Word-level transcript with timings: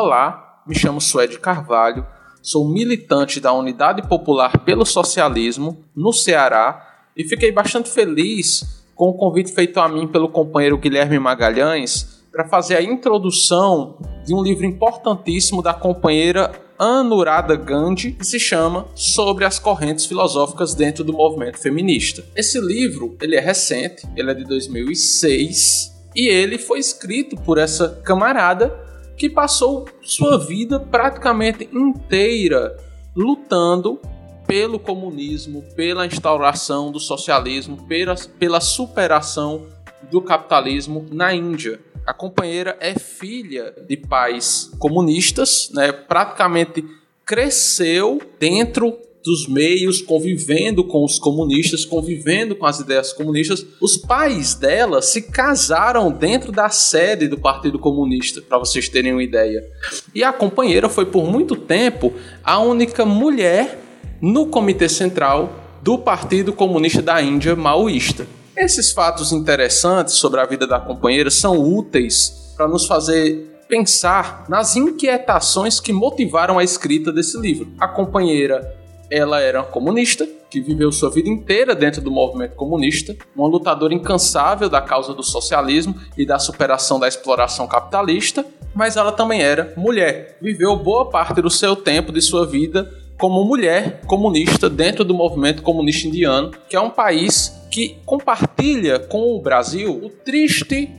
Olá, 0.00 0.62
me 0.64 0.78
chamo 0.78 1.00
Suede 1.00 1.40
Carvalho, 1.40 2.06
sou 2.40 2.68
militante 2.68 3.40
da 3.40 3.52
Unidade 3.52 4.06
Popular 4.06 4.56
pelo 4.60 4.86
Socialismo 4.86 5.84
no 5.92 6.12
Ceará 6.12 7.08
e 7.16 7.24
fiquei 7.24 7.50
bastante 7.50 7.90
feliz 7.90 8.84
com 8.94 9.06
o 9.06 9.14
convite 9.14 9.52
feito 9.52 9.80
a 9.80 9.88
mim 9.88 10.06
pelo 10.06 10.28
companheiro 10.28 10.78
Guilherme 10.78 11.18
Magalhães 11.18 12.22
para 12.30 12.46
fazer 12.46 12.76
a 12.76 12.82
introdução 12.82 13.98
de 14.24 14.32
um 14.32 14.40
livro 14.40 14.64
importantíssimo 14.64 15.60
da 15.60 15.74
companheira 15.74 16.52
Anurada 16.78 17.56
Gandhi, 17.56 18.12
que 18.12 18.24
se 18.24 18.38
chama 18.38 18.86
Sobre 18.94 19.44
as 19.44 19.58
correntes 19.58 20.06
filosóficas 20.06 20.76
dentro 20.76 21.02
do 21.02 21.12
movimento 21.12 21.58
feminista. 21.58 22.24
Esse 22.36 22.60
livro, 22.60 23.16
ele 23.20 23.34
é 23.34 23.40
recente, 23.40 24.06
ele 24.14 24.30
é 24.30 24.34
de 24.34 24.44
2006 24.44 25.92
e 26.14 26.28
ele 26.28 26.56
foi 26.56 26.78
escrito 26.78 27.34
por 27.38 27.58
essa 27.58 28.00
camarada 28.04 28.86
que 29.18 29.28
passou 29.28 29.86
sua 30.00 30.38
vida 30.38 30.78
praticamente 30.78 31.68
inteira 31.72 32.76
lutando 33.14 34.00
pelo 34.46 34.78
comunismo, 34.78 35.62
pela 35.74 36.06
instauração 36.06 36.90
do 36.90 37.00
socialismo, 37.00 37.86
pela, 37.86 38.14
pela 38.38 38.60
superação 38.60 39.66
do 40.10 40.22
capitalismo 40.22 41.04
na 41.10 41.34
Índia. 41.34 41.80
A 42.06 42.14
companheira 42.14 42.76
é 42.80 42.94
filha 42.98 43.74
de 43.86 43.96
pais 43.96 44.70
comunistas, 44.78 45.68
né? 45.74 45.92
praticamente 45.92 46.82
cresceu 47.26 48.22
dentro 48.38 48.98
dos 49.28 49.46
meios, 49.46 50.00
convivendo 50.00 50.82
com 50.82 51.04
os 51.04 51.18
comunistas, 51.18 51.84
convivendo 51.84 52.56
com 52.56 52.64
as 52.64 52.80
ideias 52.80 53.12
comunistas. 53.12 53.64
Os 53.78 53.98
pais 53.98 54.54
dela 54.54 55.02
se 55.02 55.20
casaram 55.20 56.10
dentro 56.10 56.50
da 56.50 56.70
sede 56.70 57.28
do 57.28 57.38
Partido 57.38 57.78
Comunista, 57.78 58.40
para 58.40 58.58
vocês 58.58 58.88
terem 58.88 59.12
uma 59.12 59.22
ideia. 59.22 59.62
E 60.14 60.24
a 60.24 60.32
companheira 60.32 60.88
foi 60.88 61.04
por 61.04 61.30
muito 61.30 61.54
tempo 61.54 62.12
a 62.42 62.58
única 62.58 63.04
mulher 63.04 63.78
no 64.20 64.46
Comitê 64.46 64.88
Central 64.88 65.52
do 65.82 65.98
Partido 65.98 66.52
Comunista 66.52 67.02
da 67.02 67.20
Índia 67.20 67.54
maoísta. 67.54 68.26
Esses 68.56 68.90
fatos 68.90 69.30
interessantes 69.30 70.14
sobre 70.14 70.40
a 70.40 70.46
vida 70.46 70.66
da 70.66 70.80
companheira 70.80 71.30
são 71.30 71.62
úteis 71.62 72.54
para 72.56 72.66
nos 72.66 72.86
fazer 72.86 73.46
pensar 73.68 74.46
nas 74.48 74.74
inquietações 74.74 75.78
que 75.78 75.92
motivaram 75.92 76.58
a 76.58 76.64
escrita 76.64 77.12
desse 77.12 77.38
livro. 77.38 77.68
A 77.78 77.86
companheira, 77.86 78.77
ela 79.10 79.40
era 79.40 79.62
comunista, 79.62 80.26
que 80.50 80.60
viveu 80.60 80.90
sua 80.90 81.10
vida 81.10 81.28
inteira 81.28 81.74
dentro 81.74 82.00
do 82.00 82.10
movimento 82.10 82.54
comunista, 82.54 83.16
uma 83.36 83.48
lutadora 83.48 83.92
incansável 83.92 84.68
da 84.68 84.80
causa 84.80 85.12
do 85.14 85.22
socialismo 85.22 85.94
e 86.16 86.24
da 86.24 86.38
superação 86.38 86.98
da 86.98 87.08
exploração 87.08 87.66
capitalista, 87.66 88.44
mas 88.74 88.96
ela 88.96 89.12
também 89.12 89.42
era 89.42 89.72
mulher. 89.76 90.38
Viveu 90.40 90.76
boa 90.76 91.10
parte 91.10 91.42
do 91.42 91.50
seu 91.50 91.76
tempo 91.76 92.12
de 92.12 92.22
sua 92.22 92.46
vida 92.46 92.90
como 93.18 93.44
mulher 93.44 94.00
comunista 94.06 94.70
dentro 94.70 95.04
do 95.04 95.12
movimento 95.12 95.62
comunista 95.62 96.06
indiano, 96.06 96.52
que 96.68 96.76
é 96.76 96.80
um 96.80 96.90
país 96.90 97.52
que 97.70 97.98
compartilha 98.06 98.98
com 98.98 99.34
o 99.34 99.42
Brasil 99.42 99.92
o 100.02 100.08
triste 100.08 100.90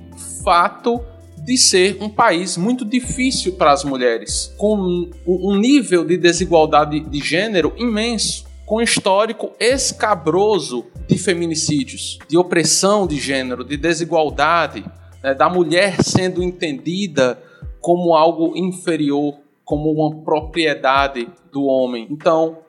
fato 0.43 1.01
de 1.49 1.57
ser 1.57 1.97
um 1.99 2.07
país 2.07 2.55
muito 2.55 2.85
difícil 2.85 3.53
para 3.53 3.71
as 3.71 3.83
mulheres, 3.83 4.53
com 4.55 5.09
um 5.25 5.57
nível 5.57 6.05
de 6.05 6.15
desigualdade 6.15 6.99
de 6.99 7.19
gênero 7.25 7.73
imenso, 7.75 8.45
com 8.67 8.75
um 8.75 8.81
histórico 8.81 9.49
escabroso 9.59 10.85
de 11.07 11.17
feminicídios, 11.17 12.19
de 12.27 12.37
opressão 12.37 13.07
de 13.07 13.17
gênero, 13.17 13.63
de 13.63 13.77
desigualdade, 13.77 14.85
né, 15.23 15.33
da 15.33 15.49
mulher 15.49 16.03
sendo 16.03 16.43
entendida 16.43 17.41
como 17.81 18.13
algo 18.13 18.55
inferior 18.55 19.39
como 19.65 19.91
uma 19.91 20.23
propriedade 20.23 21.27
do 21.51 21.63
homem. 21.63 22.05
Então, 22.11 22.59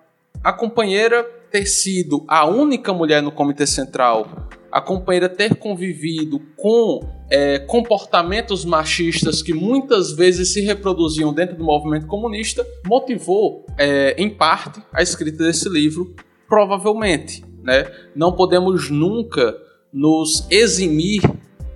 a 0.43 0.55
companheira 0.55 1.23
ter 1.51 1.67
sido 1.67 2.25
a 2.27 2.47
única 2.47 2.95
mulher 2.95 3.23
no 3.23 3.31
Comitê 3.31 3.67
Central, 3.67 4.49
a 4.71 4.81
companheira 4.81 5.29
ter 5.29 5.57
convivido 5.57 6.41
com 6.57 7.01
é, 7.31 7.59
comportamentos 7.59 8.65
machistas 8.65 9.43
que 9.43 9.53
muitas 9.53 10.13
vezes 10.13 10.53
se 10.53 10.61
reproduziam 10.61 11.33
dentro 11.33 11.57
do 11.57 11.65
movimento 11.65 12.07
comunista, 12.07 12.67
motivou, 12.87 13.67
é, 13.79 14.15
em 14.19 14.31
parte, 14.31 14.83
a 14.93 15.03
escrita 15.03 15.45
desse 15.45 15.69
livro, 15.69 16.15
provavelmente. 16.49 17.45
Né? 17.63 17.91
Não 18.15 18.33
podemos 18.33 18.91
nunca 18.91 19.57
nos 19.93 20.47
eximir 20.51 21.23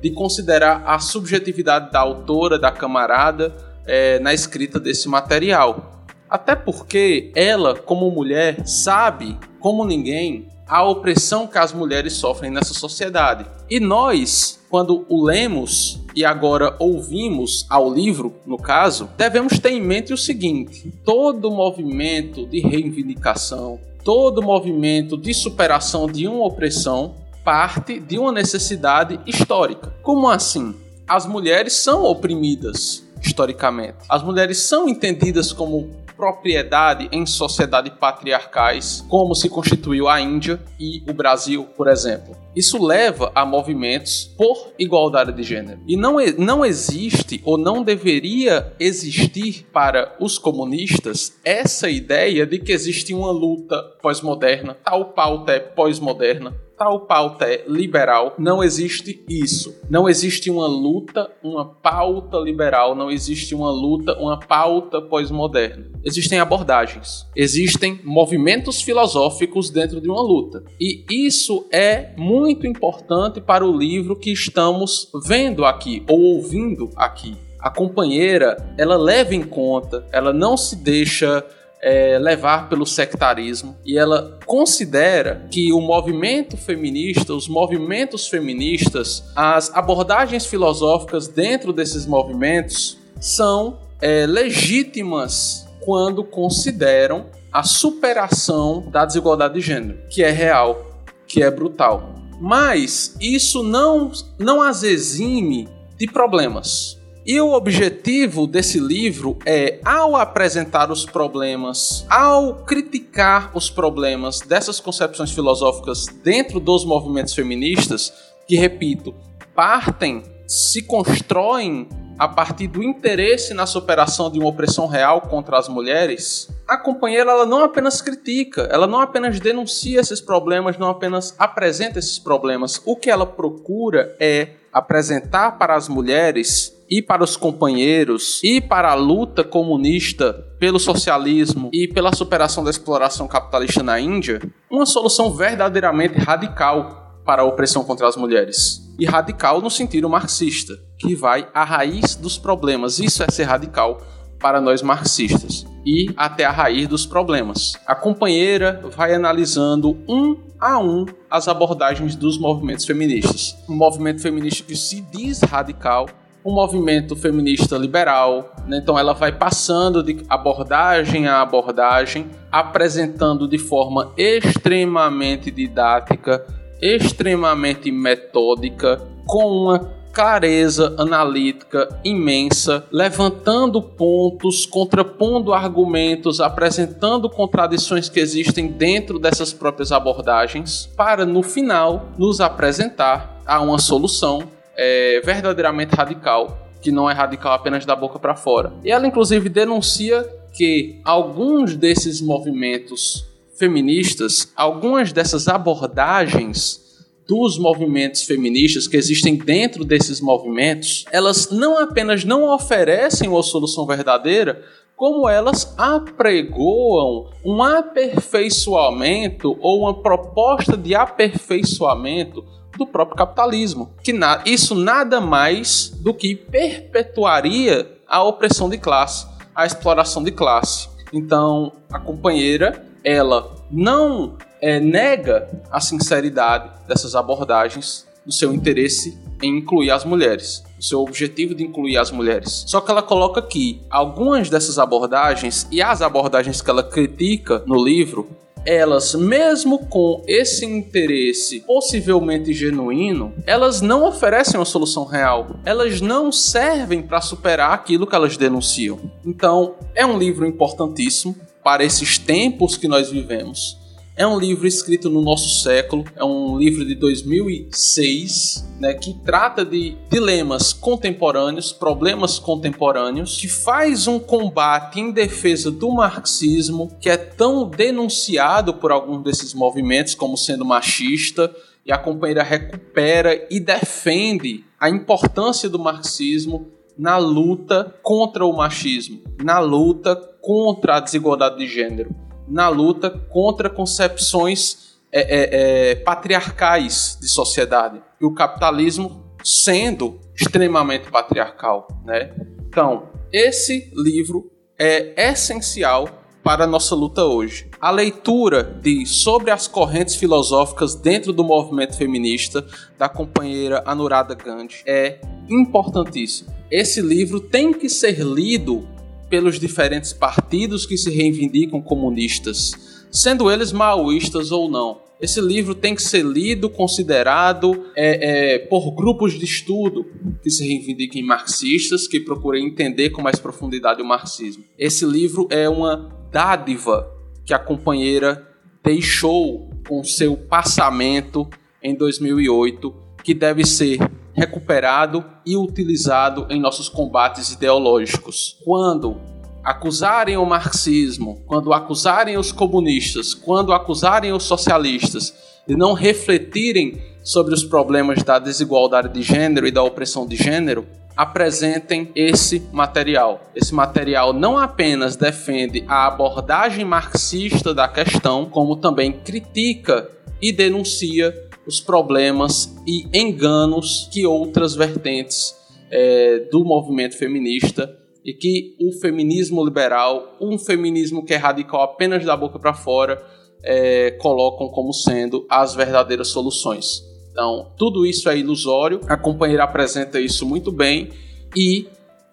de 0.01 0.11
considerar 0.11 0.83
a 0.87 0.99
subjetividade 0.99 1.91
da 1.91 2.01
autora, 2.01 2.59
da 2.59 2.71
camarada, 2.71 3.55
é, 3.87 4.19
na 4.19 4.33
escrita 4.33 4.79
desse 4.79 5.09
material. 5.09 6.05
Até 6.29 6.55
porque 6.55 7.33
ela, 7.35 7.77
como 7.77 8.11
mulher, 8.11 8.67
sabe, 8.67 9.39
como 9.61 9.85
ninguém, 9.85 10.49
a 10.67 10.83
opressão 10.83 11.47
que 11.47 11.59
as 11.59 11.73
mulheres 11.73 12.15
sofrem 12.15 12.51
nessa 12.51 12.75
sociedade. 12.75 13.47
E 13.69 13.79
nós, 13.79 14.61
quando 14.71 15.05
o 15.09 15.25
lemos 15.25 16.01
e 16.15 16.25
agora 16.25 16.75
ouvimos 16.79 17.67
ao 17.69 17.93
livro, 17.93 18.35
no 18.47 18.57
caso, 18.57 19.09
devemos 19.17 19.59
ter 19.59 19.71
em 19.71 19.81
mente 19.81 20.13
o 20.13 20.19
seguinte: 20.19 20.93
todo 21.05 21.51
movimento 21.51 22.47
de 22.47 22.61
reivindicação, 22.61 23.79
todo 24.03 24.43
movimento 24.43 25.17
de 25.17 25.35
superação 25.35 26.07
de 26.07 26.27
uma 26.27 26.45
opressão 26.47 27.15
parte 27.45 28.01
de 28.01 28.19
uma 28.19 28.33
necessidade 28.33 29.21
histórica. 29.27 29.95
Como 30.03 30.29
assim? 30.29 30.75
As 31.07 31.27
mulheres 31.27 31.75
são 31.75 32.03
oprimidas 32.05 33.05
historicamente. 33.23 33.99
As 34.09 34.23
mulheres 34.23 34.59
são 34.59 34.89
entendidas 34.89 35.53
como 35.53 35.91
propriedade 36.17 37.09
em 37.13 37.27
sociedades 37.27 37.93
patriarcais, 37.99 39.05
como 39.09 39.35
se 39.35 39.49
constituiu 39.49 40.09
a 40.09 40.21
Índia 40.21 40.61
e 40.79 41.03
o 41.09 41.13
Brasil, 41.13 41.65
por 41.77 41.89
exemplo. 41.89 42.37
Isso 42.55 42.85
leva 42.85 43.33
a 43.35 43.45
movimentos 43.45 44.33
por 44.37 44.73
igualdade 44.79 45.33
de 45.33 45.43
gênero. 45.43 45.81
E 45.87 45.97
não, 45.97 46.17
não 46.39 46.65
existe 46.65 47.41
ou 47.45 47.59
não 47.59 47.83
deveria 47.83 48.73
existir 48.79 49.67
para 49.73 50.15
os 50.21 50.39
comunistas 50.39 51.33
essa 51.45 51.91
ideia 51.91 52.47
de 52.47 52.59
que 52.59 52.73
existe 52.73 53.13
uma 53.13 53.33
luta 53.33 53.83
pós-moderna, 54.01 54.77
tal 54.85 55.07
pauta 55.07 55.53
é 55.53 55.59
pós-moderna, 55.59 56.55
tal 56.77 57.01
pauta 57.01 57.45
é 57.45 57.65
liberal, 57.69 58.35
não 58.39 58.63
existe 58.63 59.25
isso. 59.29 59.75
Não 59.89 60.09
existe 60.09 60.51
uma 60.51 60.67
luta, 60.67 61.31
uma 61.43 61.65
pauta 61.65 62.39
liberal, 62.39 62.95
não 62.95 63.11
existe 63.11 63.55
uma 63.55 63.71
luta, 63.71 64.19
uma 64.19 64.39
pauta 64.39 65.01
pós-moderna. 65.01 65.87
Existem 66.05 66.39
abordagens, 66.39 67.27
existem 67.35 68.01
movimentos 68.05 68.83
filosóficos 68.83 69.71
dentro 69.71 70.01
de 70.01 70.09
uma 70.09 70.21
luta. 70.21 70.65
E 70.81 71.05
isso 71.09 71.67
é 71.73 72.15
muito 72.17 72.67
importante 72.67 73.41
para 73.41 73.65
o 73.65 73.77
livro 73.77 74.17
que 74.17 74.33
estamos 74.33 75.11
vendo 75.27 75.65
aqui 75.65 76.05
ou 76.09 76.21
ouvindo 76.21 76.91
aqui. 76.97 77.37
A 77.61 77.71
companheira, 77.71 78.75
ela 78.77 78.97
leva 78.97 79.35
em 79.35 79.43
conta, 79.43 80.07
ela 80.13 80.35
não 80.35 80.55
se 80.55 80.77
deixa 80.77 81.43
é, 81.85 82.19
levar 82.19 82.71
pelo 82.71 82.87
sectarismo 82.87 83.77
e 83.85 83.99
ela 83.99 84.39
considera 84.47 85.47
que 85.51 85.71
o 85.71 85.83
movimento 85.83 86.57
feminista, 86.57 87.35
os 87.35 87.47
movimentos 87.47 88.27
feministas, 88.27 89.23
as 89.37 89.71
abordagens 89.77 90.47
filosóficas 90.47 91.29
dentro 91.29 91.75
desses 91.75 92.07
movimentos 92.07 92.97
são 93.21 93.81
é, 94.01 94.27
legítimas 94.27 95.69
quando 95.85 96.25
consideram 96.25 97.27
a 97.53 97.63
superação 97.63 98.89
da 98.91 99.05
desigualdade 99.05 99.55
de 99.55 99.61
gênero, 99.61 99.99
que 100.09 100.25
é 100.25 100.31
real, 100.31 101.05
que 101.29 101.43
é 101.43 101.51
brutal. 101.51 102.15
Mas 102.41 103.15
isso 103.21 103.63
não, 103.63 104.11
não 104.39 104.63
as 104.63 104.83
exime 104.83 105.69
de 105.99 106.07
problemas. 106.07 106.94
E 107.27 107.41
o 107.41 107.55
objetivo 107.55 108.47
desse 108.47 108.79
livro 108.79 109.39
é, 109.47 109.81
ao 109.83 110.15
apresentar 110.15 110.91
os 110.91 111.07
problemas, 111.07 112.05
ao 112.11 112.57
criticar 112.57 113.51
os 113.57 113.71
problemas 113.71 114.41
dessas 114.41 114.79
concepções 114.79 115.31
filosóficas 115.31 116.05
dentro 116.23 116.61
dos 116.61 116.85
movimentos 116.85 117.33
feministas, 117.33 118.13
que, 118.47 118.57
repito, 118.57 119.15
partem, 119.55 120.23
se 120.47 120.83
constroem 120.83 121.89
a 122.19 122.29
partir 122.29 122.67
do 122.67 122.83
interesse 122.83 123.55
na 123.55 123.65
superação 123.65 124.31
de 124.31 124.39
uma 124.39 124.49
opressão 124.51 124.87
real 124.87 125.23
contra 125.23 125.59
as 125.59 125.67
mulheres, 125.67 126.49
a 126.69 126.77
companheira 126.77 127.31
ela 127.31 127.47
não 127.47 127.65
apenas 127.65 128.03
critica, 128.03 128.69
ela 128.71 128.87
não 128.87 129.01
apenas 129.01 129.41
denuncia 129.41 129.99
esses 129.99 130.21
problemas, 130.21 130.77
não 130.77 130.91
apenas 130.91 131.35
apresenta 131.39 131.99
esses 131.99 132.19
problemas. 132.19 132.83
O 132.85 132.97
que 132.97 133.11
ela 133.11 133.25
procura 133.25 134.15
é 134.21 134.51
apresentar 134.71 135.53
para 135.53 135.75
as 135.75 135.89
mulheres 135.89 136.74
e 136.91 137.03
para 137.03 137.25
os 137.25 137.37
companheiros 137.37 138.41
e 138.43 138.61
para 138.61 138.91
a 138.91 138.95
luta 138.95 139.43
comunista 139.43 140.33
pelo 140.59 140.79
socialismo 140.79 141.71
e 141.73 141.89
pela 141.89 142.15
superação 142.15 142.63
da 142.65 142.71
exploração 142.71 143.27
capitalista 143.27 143.83
na 143.83 143.99
Índia, 144.01 144.41
uma 144.71 144.87
solução 144.87 145.33
verdadeiramente 145.33 146.19
radical 146.19 147.21
para 147.25 147.43
a 147.43 147.45
opressão 147.45 147.85
contra 147.85 148.07
as 148.07 148.17
mulheres. 148.17 148.83
E 148.99 149.07
radical 149.07 149.61
no 149.61 149.71
sentido 149.71 150.09
marxista, 150.09 150.75
que 150.99 151.15
vai 151.15 151.49
à 151.55 151.65
raiz 151.65 152.15
dos 152.15 152.39
problemas. 152.39 152.99
Isso 152.99 153.23
é 153.23 153.31
ser 153.31 153.45
radical. 153.45 154.01
para 154.39 154.61
nós 154.61 154.83
marxistas 154.83 155.65
e 155.87 156.13
até 156.19 156.45
a 156.45 156.51
raiz 156.51 156.87
dos 156.87 157.07
problemas. 157.07 157.73
A 157.87 157.95
companheira 157.95 158.83
vai 158.95 159.15
analisando 159.15 159.97
um 160.07 160.37
a 160.61 160.79
um 160.79 161.07
as 161.31 161.49
abordagens 161.49 162.15
dos 162.15 162.37
movimentos 162.37 162.85
feministas. 162.85 163.57
Um 163.67 163.75
movimento 163.75 164.21
feminista 164.21 164.63
que 164.63 164.77
se 164.77 165.01
diz 165.01 165.41
radical, 165.41 166.11
um 166.45 166.53
movimento 166.53 167.17
feminista 167.17 167.79
liberal, 167.79 168.55
né? 168.67 168.79
então 168.83 168.99
ela 168.99 169.15
vai 169.15 169.33
passando 169.33 170.03
de 170.03 170.25
abordagem 170.29 171.27
a 171.27 171.41
abordagem, 171.41 172.27
apresentando 172.53 173.49
de 173.49 173.59
forma 173.59 174.13
extremamente 174.17 175.51
didática, 175.51 176.45
extremamente 176.83 177.91
metódica, 177.91 179.01
com 179.27 179.47
uma 179.47 179.79
clareza 180.13 180.95
analítica 180.97 181.89
imensa, 182.05 182.87
levantando 182.93 183.83
pontos, 183.83 184.65
contrapondo 184.65 185.53
argumentos, 185.53 186.41
apresentando 186.41 187.29
contradições 187.29 188.09
que 188.09 188.21
existem 188.21 188.69
dentro 188.69 189.19
dessas 189.19 189.53
próprias 189.53 189.91
abordagens, 189.91 190.89
para 190.97 191.27
no 191.27 191.43
final 191.43 192.11
nos 192.17 192.41
apresentar 192.41 193.43
a 193.45 193.61
uma 193.61 193.79
solução 193.79 194.54
é, 194.77 195.21
verdadeiramente 195.25 195.95
radical, 195.95 196.69
que 196.81 196.91
não 196.91 197.09
é 197.09 197.15
radical 197.15 197.53
apenas 197.53 197.87
da 197.87 197.97
boca 197.97 198.19
para 198.19 198.35
fora. 198.35 198.73
E 198.85 198.91
ela 198.91 199.07
inclusive 199.07 199.49
denuncia 199.49 200.23
que 200.53 201.01
alguns 201.05 201.77
desses 201.77 202.21
movimentos 202.21 203.27
feministas, 203.57 204.53
algumas 204.57 205.13
dessas 205.13 205.49
abordagens 205.49 206.83
dos 207.27 207.59
movimentos 207.59 208.23
feministas 208.23 208.87
que 208.87 208.97
existem 208.97 209.37
dentro 209.37 209.85
desses 209.85 210.21
movimentos, 210.21 211.05
elas 211.11 211.51
não 211.51 211.79
apenas 211.79 212.25
não 212.25 212.53
oferecem 212.53 213.29
uma 213.29 213.43
solução 213.43 213.87
verdadeira, 213.87 214.63
como 214.95 215.29
elas 215.29 215.75
apregoam 215.77 217.31
um 217.45 217.63
aperfeiçoamento 217.63 219.57
ou 219.61 219.81
uma 219.81 220.03
proposta 220.03 220.77
de 220.77 220.95
aperfeiçoamento 220.95 222.45
do 222.77 222.87
próprio 222.87 223.17
capitalismo. 223.17 223.93
Que 224.03 224.13
na, 224.13 224.43
isso 224.45 224.75
nada 224.75 225.21
mais 225.21 225.91
do 226.01 226.13
que 226.13 226.35
perpetuaria 226.35 227.91
a 228.07 228.23
opressão 228.23 228.69
de 228.69 228.79
classe, 228.79 229.27
a 229.55 229.67
exploração 229.67 230.23
de 230.23 230.31
classe. 230.31 230.89
Então, 231.13 231.73
a 231.93 231.99
companheira, 231.99 232.85
ela 233.03 233.55
não 233.71 234.37
é, 234.61 234.81
nega 234.81 235.49
a 235.71 235.81
sinceridade 235.81 236.71
dessas 236.89 237.15
abordagens 237.15 238.07
do 238.25 238.33
seu 238.33 238.53
interesse 238.53 239.19
em 239.43 239.59
incluir 239.59 239.91
as 239.91 240.05
mulheres, 240.05 240.65
o 240.79 240.83
seu 240.83 241.03
objetivo 241.03 241.55
de 241.55 241.63
incluir 241.63 241.99
as 241.99 242.11
mulheres. 242.11 242.65
Só 242.67 242.81
que 242.81 242.91
ela 242.91 243.03
coloca 243.03 243.43
que 243.43 243.83
algumas 243.91 244.49
dessas 244.49 244.79
abordagens 244.79 245.67
e 245.71 245.83
as 245.83 246.01
abordagens 246.01 246.63
que 246.63 246.71
ela 246.71 246.83
critica 246.83 247.63
no 247.67 247.83
livro, 247.83 248.29
elas, 248.65 249.15
mesmo 249.15 249.87
com 249.87 250.23
esse 250.27 250.65
interesse 250.65 251.61
possivelmente 251.61 252.53
genuíno, 252.53 253.35
elas 253.47 253.81
não 253.81 254.07
oferecem 254.07 254.59
uma 254.59 254.65
solução 254.65 255.05
real. 255.05 255.57
Elas 255.65 256.01
não 256.01 256.33
servem 256.33 257.03
para 257.03 257.21
superar 257.21 257.73
aquilo 257.73 258.07
que 258.07 258.15
elas 258.15 258.37
denunciam. 258.37 258.99
Então, 259.25 259.75
é 259.95 260.05
um 260.05 260.19
livro 260.19 260.47
importantíssimo 260.47 261.37
para 261.63 261.85
esses 261.85 262.19
tempos 262.19 262.77
que 262.77 262.89
nós 262.89 263.11
vivemos 263.11 263.84
é 264.17 264.25
um 264.25 264.39
livro 264.39 264.67
escrito 264.67 265.11
no 265.11 265.21
nosso 265.21 265.63
século, 265.63 266.05
é 266.15 266.25
um 266.25 266.57
livro 266.57 266.85
de 266.85 266.95
2006, 266.95 268.65
né, 268.79 268.95
que 268.95 269.13
trata 269.25 269.65
de 269.65 269.97
dilemas 270.09 270.73
contemporâneos, 270.73 271.73
problemas 271.73 272.39
contemporâneos, 272.39 273.39
que 273.39 273.49
faz 273.49 274.07
um 274.07 274.21
combate 274.21 275.01
em 275.01 275.11
defesa 275.11 275.69
do 275.71 275.91
marxismo, 275.91 276.97
que 277.01 277.11
é 277.11 277.17
tão 277.17 277.69
denunciado 277.69 278.75
por 278.75 278.93
alguns 278.93 279.25
desses 279.25 279.53
movimentos 279.53 280.15
como 280.15 280.37
sendo 280.37 280.65
machista, 280.65 281.53
e 281.85 281.93
a 281.93 281.99
companheira 281.99 282.43
recupera 282.43 283.47
e 283.51 283.61
defende 283.61 284.65
a 284.81 284.89
importância 284.89 285.69
do 285.69 285.79
marxismo 285.79 286.69
na 286.97 287.19
luta 287.19 287.95
contra 288.01 288.47
o 288.47 288.57
machismo, 288.57 289.23
na 289.43 289.59
luta 289.59 290.17
contra 290.41 290.97
a 290.97 291.01
desigualdade 291.01 291.59
de 291.59 291.67
gênero 291.67 292.24
na 292.49 292.69
luta 292.69 293.11
contra 293.11 293.71
concepções 293.71 294.99
é, 295.13 295.21
é, 295.21 295.91
é, 295.91 295.95
patriarcais 295.95 297.19
de 297.21 297.29
sociedade. 297.29 298.03
E 298.21 298.25
o 298.25 298.35
capitalismo 298.35 299.25
sendo 299.45 300.19
extremamente 300.35 301.11
patriarcal. 301.11 301.87
Né? 302.05 302.35
Então, 302.67 303.11
esse 303.33 303.93
livro 303.95 304.51
é 304.79 305.31
essencial 305.31 306.09
para 306.43 306.65
a 306.65 306.67
nossa 306.67 306.95
luta 306.95 307.25
hoje. 307.25 307.71
A 307.81 307.91
leitura 307.91 308.63
de 308.63 309.07
Sobre 309.07 309.51
as 309.51 309.67
correntes 309.67 310.15
filosóficas 310.15 310.95
dentro 310.95 311.33
do 311.33 311.43
movimento 311.43 311.97
feminista 311.97 312.67
da 312.99 313.09
companheira 313.09 313.83
Anurada 313.87 314.35
Gandhi 314.35 314.83
é 314.87 315.21
importantíssimo. 315.49 316.53
Esse 316.71 317.01
livro 317.01 317.41
tem 317.41 317.73
que 317.73 317.89
ser 317.89 318.19
lido 318.21 318.87
pelos 319.29 319.59
diferentes 319.59 320.13
partidos 320.13 320.87
que 320.87 320.97
se 320.97 321.11
reivindicam 321.11 321.81
comunistas, 321.81 323.07
sendo 323.11 323.51
eles 323.51 323.73
maoístas 323.73 324.51
ou 324.51 324.71
não. 324.71 325.03
Esse 325.21 325.41
livro 325.41 325.75
tem 325.75 325.95
que 325.95 326.03
ser 326.03 326.25
lido, 326.25 326.69
considerado 326.69 327.87
é, 327.97 328.55
é, 328.55 328.59
por 328.59 328.91
grupos 328.91 329.33
de 329.33 329.45
estudo 329.45 330.05
que 330.43 330.51
se 330.51 330.67
reivindiquem 330.67 331.23
marxistas, 331.23 332.07
que 332.07 332.21
procurem 332.21 332.67
entender 332.67 333.11
com 333.11 333.23
mais 333.23 333.39
profundidade 333.39 334.03
o 334.03 334.05
marxismo. 334.05 334.65
Esse 334.79 335.07
livro 335.07 335.47
é 335.51 335.69
uma 335.69 336.11
dádiva 336.31 337.11
que 337.45 337.55
a 337.55 337.59
companheira 337.59 338.47
deixou 338.83 339.71
com 339.89 340.03
seu 340.03 340.37
passamento 340.37 341.49
em 341.83 341.95
2008, 341.95 342.95
que 343.23 343.33
deve 343.33 343.65
ser 343.65 343.99
recuperado 344.35 345.25
e 345.47 345.57
utilizado 345.57 346.47
em 346.51 346.61
nossos 346.61 346.89
combates 346.89 347.53
ideológicos. 347.53 348.59
Quando 348.65 349.17
acusarem 349.63 350.37
o 350.37 350.45
marxismo, 350.45 351.43
quando 351.47 351.73
acusarem 351.73 352.37
os 352.37 352.53
comunistas, 352.53 353.33
quando 353.33 353.73
acusarem 353.73 354.33
os 354.33 354.43
socialistas 354.43 355.33
de 355.67 355.75
não 355.77 355.95
refletirem 355.95 357.01
sobre 357.23 357.55
os 357.55 357.65
problemas 357.65 358.23
da 358.23 358.39
desigualdade 358.39 359.09
de 359.09 359.23
gênero 359.23 359.67
e 359.67 359.71
da 359.71 359.83
opressão 359.83 360.27
de 360.27 360.37
gênero, 360.37 360.87
apresentem 361.17 362.11
esse 362.15 362.61
material. 362.73 363.41
Esse 363.55 363.73
material 363.73 364.33
não 364.33 364.59
apenas 364.59 365.17
defende 365.17 365.85
a 365.89 366.07
abordagem 366.07 366.85
marxista 366.85 367.73
da 367.73 367.89
questão, 367.89 368.45
como 368.45 368.77
também 368.77 369.13
critica 369.13 370.11
e 370.43 370.53
denuncia 370.53 371.33
os 371.67 371.81
problemas 371.81 372.75
e 372.87 373.07
enganos 373.13 374.09
que 374.13 374.27
outras 374.27 374.75
vertentes 374.75 375.55
é, 375.91 376.49
do 376.51 376.65
movimento 376.65 377.17
feminista 377.17 377.99
e 378.25 378.33
que 378.33 378.75
o 378.81 378.93
feminismo 379.01 379.65
liberal, 379.65 380.37
um 380.41 380.59
feminismo 380.59 381.25
que 381.25 381.35
é 381.35 381.37
radical 381.37 381.83
apenas 381.83 382.25
da 382.25 382.37
boca 382.37 382.59
para 382.59 382.73
fora, 382.73 383.23
é, 383.63 384.13
colocam 384.13 384.69
como 384.69 384.93
sendo 384.93 385.47
as 385.49 385.75
verdadeiras 385.75 386.29
soluções. 386.29 387.03
Então, 387.31 387.73
tudo 387.77 388.07
isso 388.07 388.29
é 388.29 388.39
ilusório, 388.39 389.01
a 389.09 389.17
companheira 389.17 389.65
apresenta 389.65 390.21
isso 390.21 390.47
muito 390.47 390.71
bem 390.71 391.11
e 391.57 391.87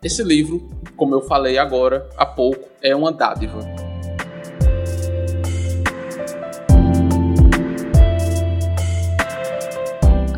esse 0.04 0.24
livro, 0.24 0.70
como 0.96 1.14
eu 1.14 1.22
falei 1.22 1.58
agora 1.58 2.10
há 2.18 2.26
pouco, 2.26 2.68
é 2.82 2.96
uma 2.96 3.12
dádiva. 3.12 3.91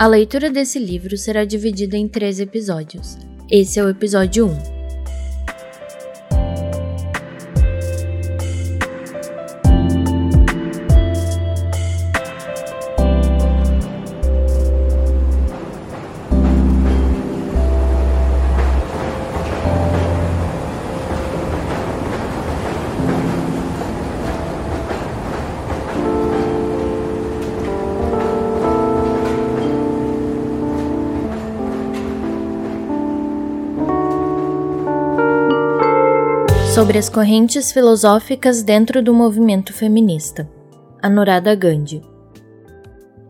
A 0.04 0.08
leitura 0.08 0.52
desse 0.52 0.80
livro 0.80 1.18
será 1.18 1.46
dividida 1.46 1.96
em 1.96 2.10
três 2.10 2.38
episódios. 2.38 3.18
Esse 3.50 3.80
é 3.80 3.84
o 3.86 3.88
episódio 3.88 4.48
1. 4.48 4.83
Sobre 36.84 37.00
as 37.00 37.08
correntes 37.08 37.72
filosóficas 37.72 38.62
dentro 38.62 39.02
do 39.02 39.14
movimento 39.14 39.72
feminista. 39.72 40.50
Anurada 41.02 41.56
Gandhi. 41.56 42.02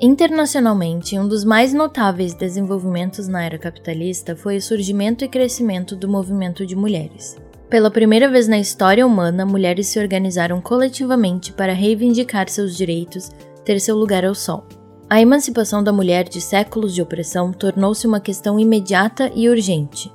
Internacionalmente, 0.02 1.20
um 1.20 1.28
dos 1.28 1.44
mais 1.46 1.72
notáveis 1.72 2.34
desenvolvimentos 2.34 3.28
na 3.28 3.44
era 3.44 3.60
capitalista 3.60 4.36
foi 4.36 4.58
o 4.58 4.62
surgimento 4.62 5.24
e 5.24 5.28
crescimento 5.28 5.96
do 5.96 6.10
movimento 6.10 6.66
de 6.66 6.76
mulheres. 6.76 7.38
Pela 7.70 7.92
primeira 7.92 8.28
vez 8.28 8.48
na 8.48 8.58
história 8.58 9.06
humana, 9.06 9.46
mulheres 9.46 9.86
se 9.86 10.00
organizaram 10.00 10.60
coletivamente 10.60 11.54
para 11.54 11.74
reivindicar 11.74 12.50
seus 12.50 12.76
direitos, 12.76 13.30
ter 13.64 13.80
seu 13.80 13.96
lugar 13.96 14.26
ao 14.26 14.34
sol. 14.34 14.66
A 15.08 15.22
emancipação 15.22 15.84
da 15.84 15.94
mulher 15.94 16.28
de 16.28 16.42
séculos 16.42 16.92
de 16.92 17.04
opressão 17.04 17.54
tornou-se 17.54 18.08
uma 18.08 18.20
questão 18.20 18.60
imediata 18.60 19.32
e 19.36 19.48
urgente. 19.48 20.12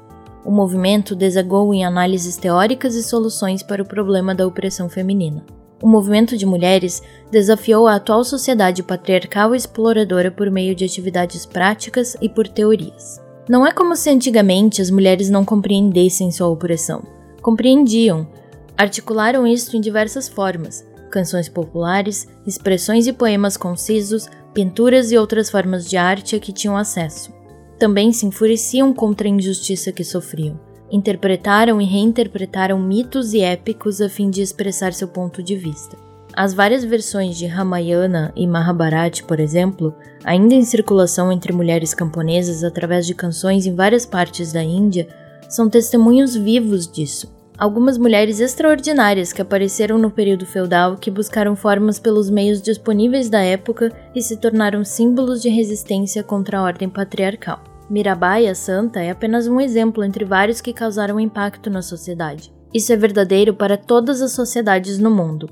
O 0.48 0.50
movimento 0.50 1.14
desagou 1.14 1.74
em 1.74 1.84
análises 1.84 2.38
teóricas 2.38 2.94
e 2.94 3.02
soluções 3.02 3.62
para 3.62 3.82
o 3.82 3.86
problema 3.86 4.34
da 4.34 4.46
opressão 4.46 4.88
feminina. 4.88 5.44
O 5.82 5.86
movimento 5.86 6.38
de 6.38 6.46
mulheres 6.46 7.02
desafiou 7.30 7.86
a 7.86 7.96
atual 7.96 8.24
sociedade 8.24 8.82
patriarcal 8.82 9.54
e 9.54 9.58
exploradora 9.58 10.30
por 10.30 10.50
meio 10.50 10.74
de 10.74 10.86
atividades 10.86 11.44
práticas 11.44 12.16
e 12.22 12.30
por 12.30 12.48
teorias. 12.48 13.20
Não 13.46 13.66
é 13.66 13.72
como 13.72 13.94
se 13.94 14.08
antigamente 14.08 14.80
as 14.80 14.90
mulheres 14.90 15.28
não 15.28 15.44
compreendessem 15.44 16.30
sua 16.30 16.48
opressão. 16.48 17.02
Compreendiam. 17.42 18.26
Articularam 18.74 19.46
isto 19.46 19.76
em 19.76 19.82
diversas 19.82 20.30
formas: 20.30 20.82
canções 21.10 21.50
populares, 21.50 22.26
expressões 22.46 23.06
e 23.06 23.12
poemas 23.12 23.58
concisos, 23.58 24.30
pinturas 24.54 25.12
e 25.12 25.18
outras 25.18 25.50
formas 25.50 25.86
de 25.86 25.98
arte 25.98 26.36
a 26.36 26.40
que 26.40 26.54
tinham 26.54 26.74
acesso. 26.74 27.36
Também 27.78 28.12
se 28.12 28.26
enfureciam 28.26 28.92
contra 28.92 29.28
a 29.28 29.30
injustiça 29.30 29.92
que 29.92 30.02
sofriam. 30.02 30.58
Interpretaram 30.90 31.80
e 31.80 31.84
reinterpretaram 31.84 32.78
mitos 32.78 33.34
e 33.34 33.40
épicos 33.40 34.00
a 34.00 34.08
fim 34.08 34.30
de 34.30 34.42
expressar 34.42 34.92
seu 34.92 35.06
ponto 35.06 35.42
de 35.42 35.54
vista. 35.54 35.96
As 36.34 36.54
várias 36.54 36.84
versões 36.84 37.36
de 37.36 37.46
Ramayana 37.46 38.32
e 38.34 38.46
Mahabharata, 38.46 39.22
por 39.24 39.38
exemplo, 39.38 39.94
ainda 40.24 40.54
em 40.54 40.64
circulação 40.64 41.30
entre 41.30 41.52
mulheres 41.52 41.94
camponesas 41.94 42.64
através 42.64 43.06
de 43.06 43.14
canções 43.14 43.66
em 43.66 43.74
várias 43.74 44.06
partes 44.06 44.52
da 44.52 44.62
Índia, 44.62 45.08
são 45.48 45.68
testemunhos 45.68 46.34
vivos 46.34 46.90
disso. 46.90 47.32
Algumas 47.58 47.98
mulheres 47.98 48.38
extraordinárias 48.38 49.32
que 49.32 49.42
apareceram 49.42 49.98
no 49.98 50.12
período 50.12 50.46
feudal 50.46 50.96
que 50.96 51.10
buscaram 51.10 51.56
formas 51.56 51.98
pelos 51.98 52.30
meios 52.30 52.62
disponíveis 52.62 53.28
da 53.28 53.40
época 53.40 53.92
e 54.14 54.22
se 54.22 54.36
tornaram 54.36 54.84
símbolos 54.84 55.42
de 55.42 55.48
resistência 55.48 56.22
contra 56.22 56.58
a 56.58 56.62
ordem 56.62 56.88
patriarcal. 56.88 57.67
Mirabai, 57.90 58.54
santa, 58.54 59.00
é 59.00 59.10
apenas 59.10 59.46
um 59.46 59.58
exemplo 59.58 60.04
entre 60.04 60.24
vários 60.24 60.60
que 60.60 60.74
causaram 60.74 61.18
impacto 61.18 61.70
na 61.70 61.80
sociedade. 61.80 62.52
Isso 62.72 62.92
é 62.92 62.96
verdadeiro 62.96 63.54
para 63.54 63.78
todas 63.78 64.20
as 64.20 64.32
sociedades 64.32 64.98
no 64.98 65.10
mundo. 65.10 65.48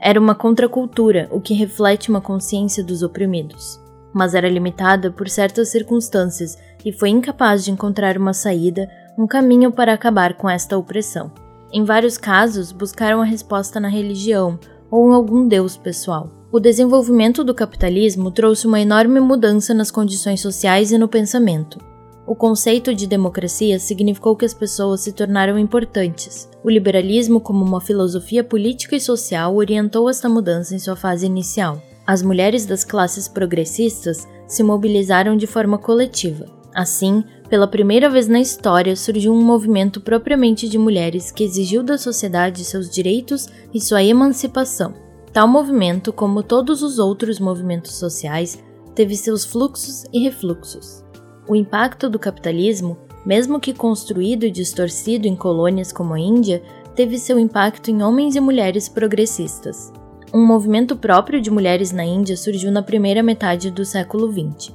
Era 0.00 0.18
uma 0.18 0.34
contracultura, 0.34 1.28
o 1.30 1.40
que 1.40 1.54
reflete 1.54 2.10
uma 2.10 2.20
consciência 2.20 2.82
dos 2.82 3.02
oprimidos. 3.02 3.80
Mas 4.12 4.34
era 4.34 4.48
limitada 4.48 5.12
por 5.12 5.28
certas 5.28 5.68
circunstâncias 5.68 6.58
e 6.84 6.92
foi 6.92 7.10
incapaz 7.10 7.64
de 7.64 7.70
encontrar 7.70 8.18
uma 8.18 8.32
saída, 8.32 8.90
um 9.16 9.26
caminho 9.26 9.70
para 9.70 9.92
acabar 9.92 10.34
com 10.34 10.50
esta 10.50 10.76
opressão. 10.76 11.30
Em 11.72 11.84
vários 11.84 12.18
casos, 12.18 12.72
buscaram 12.72 13.22
a 13.22 13.24
resposta 13.24 13.78
na 13.78 13.88
religião 13.88 14.58
ou 14.90 15.10
em 15.10 15.14
algum 15.14 15.46
deus 15.46 15.76
pessoal. 15.76 16.30
O 16.56 16.58
desenvolvimento 16.58 17.44
do 17.44 17.52
capitalismo 17.52 18.30
trouxe 18.30 18.66
uma 18.66 18.80
enorme 18.80 19.20
mudança 19.20 19.74
nas 19.74 19.90
condições 19.90 20.40
sociais 20.40 20.90
e 20.90 20.96
no 20.96 21.06
pensamento. 21.06 21.78
O 22.26 22.34
conceito 22.34 22.94
de 22.94 23.06
democracia 23.06 23.78
significou 23.78 24.34
que 24.34 24.46
as 24.46 24.54
pessoas 24.54 25.02
se 25.02 25.12
tornaram 25.12 25.58
importantes. 25.58 26.48
O 26.64 26.70
liberalismo, 26.70 27.40
como 27.40 27.62
uma 27.62 27.78
filosofia 27.78 28.42
política 28.42 28.96
e 28.96 29.00
social, 29.02 29.54
orientou 29.54 30.08
esta 30.08 30.30
mudança 30.30 30.74
em 30.74 30.78
sua 30.78 30.96
fase 30.96 31.26
inicial. 31.26 31.82
As 32.06 32.22
mulheres 32.22 32.64
das 32.64 32.84
classes 32.84 33.28
progressistas 33.28 34.26
se 34.48 34.62
mobilizaram 34.62 35.36
de 35.36 35.46
forma 35.46 35.76
coletiva. 35.76 36.46
Assim, 36.74 37.22
pela 37.50 37.68
primeira 37.68 38.08
vez 38.08 38.28
na 38.28 38.40
história, 38.40 38.96
surgiu 38.96 39.34
um 39.34 39.44
movimento 39.44 40.00
propriamente 40.00 40.70
de 40.70 40.78
mulheres 40.78 41.30
que 41.30 41.44
exigiu 41.44 41.82
da 41.82 41.98
sociedade 41.98 42.64
seus 42.64 42.88
direitos 42.88 43.46
e 43.74 43.78
sua 43.78 44.02
emancipação. 44.02 45.04
Tal 45.36 45.46
movimento, 45.46 46.14
como 46.14 46.42
todos 46.42 46.82
os 46.82 46.98
outros 46.98 47.38
movimentos 47.38 47.96
sociais, 47.96 48.58
teve 48.94 49.14
seus 49.14 49.44
fluxos 49.44 50.06
e 50.10 50.24
refluxos. 50.24 51.04
O 51.46 51.54
impacto 51.54 52.08
do 52.08 52.18
capitalismo, 52.18 52.96
mesmo 53.26 53.60
que 53.60 53.74
construído 53.74 54.46
e 54.46 54.50
distorcido 54.50 55.28
em 55.28 55.36
colônias 55.36 55.92
como 55.92 56.14
a 56.14 56.18
Índia, 56.18 56.62
teve 56.94 57.18
seu 57.18 57.38
impacto 57.38 57.90
em 57.90 58.02
homens 58.02 58.34
e 58.34 58.40
mulheres 58.40 58.88
progressistas. 58.88 59.92
Um 60.32 60.42
movimento 60.42 60.96
próprio 60.96 61.38
de 61.38 61.50
mulheres 61.50 61.92
na 61.92 62.02
Índia 62.02 62.34
surgiu 62.34 62.72
na 62.72 62.80
primeira 62.80 63.22
metade 63.22 63.70
do 63.70 63.84
século 63.84 64.32
XX. 64.32 64.72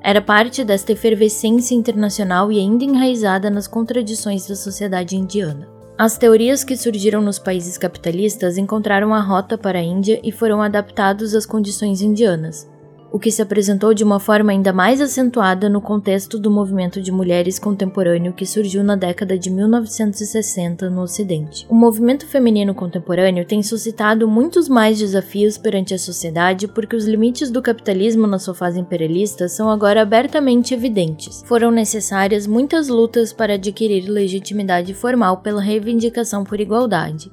Era 0.00 0.20
parte 0.20 0.62
desta 0.62 0.92
efervescência 0.92 1.74
internacional 1.74 2.52
e 2.52 2.60
ainda 2.60 2.84
enraizada 2.84 3.50
nas 3.50 3.66
contradições 3.66 4.46
da 4.46 4.54
sociedade 4.54 5.16
indiana. 5.16 5.73
As 5.96 6.18
teorias 6.18 6.64
que 6.64 6.76
surgiram 6.76 7.22
nos 7.22 7.38
países 7.38 7.78
capitalistas 7.78 8.58
encontraram 8.58 9.14
a 9.14 9.20
rota 9.20 9.56
para 9.56 9.78
a 9.78 9.82
Índia 9.82 10.20
e 10.24 10.32
foram 10.32 10.60
adaptados 10.60 11.36
às 11.36 11.46
condições 11.46 12.02
indianas, 12.02 12.68
o 13.14 13.18
que 13.20 13.30
se 13.30 13.40
apresentou 13.40 13.94
de 13.94 14.02
uma 14.02 14.18
forma 14.18 14.50
ainda 14.50 14.72
mais 14.72 15.00
acentuada 15.00 15.68
no 15.68 15.80
contexto 15.80 16.36
do 16.36 16.50
movimento 16.50 17.00
de 17.00 17.12
mulheres 17.12 17.60
contemporâneo 17.60 18.32
que 18.32 18.44
surgiu 18.44 18.82
na 18.82 18.96
década 18.96 19.38
de 19.38 19.50
1960 19.50 20.90
no 20.90 21.02
Ocidente. 21.02 21.64
O 21.70 21.76
movimento 21.76 22.26
feminino 22.26 22.74
contemporâneo 22.74 23.44
tem 23.44 23.62
suscitado 23.62 24.26
muitos 24.26 24.68
mais 24.68 24.98
desafios 24.98 25.56
perante 25.56 25.94
a 25.94 25.98
sociedade 25.98 26.66
porque 26.66 26.96
os 26.96 27.06
limites 27.06 27.52
do 27.52 27.62
capitalismo 27.62 28.26
na 28.26 28.40
sua 28.40 28.52
fase 28.52 28.80
imperialista 28.80 29.46
são 29.48 29.70
agora 29.70 30.02
abertamente 30.02 30.74
evidentes. 30.74 31.44
Foram 31.46 31.70
necessárias 31.70 32.48
muitas 32.48 32.88
lutas 32.88 33.32
para 33.32 33.54
adquirir 33.54 34.08
legitimidade 34.08 34.92
formal 34.92 35.36
pela 35.36 35.62
reivindicação 35.62 36.42
por 36.42 36.58
igualdade. 36.58 37.30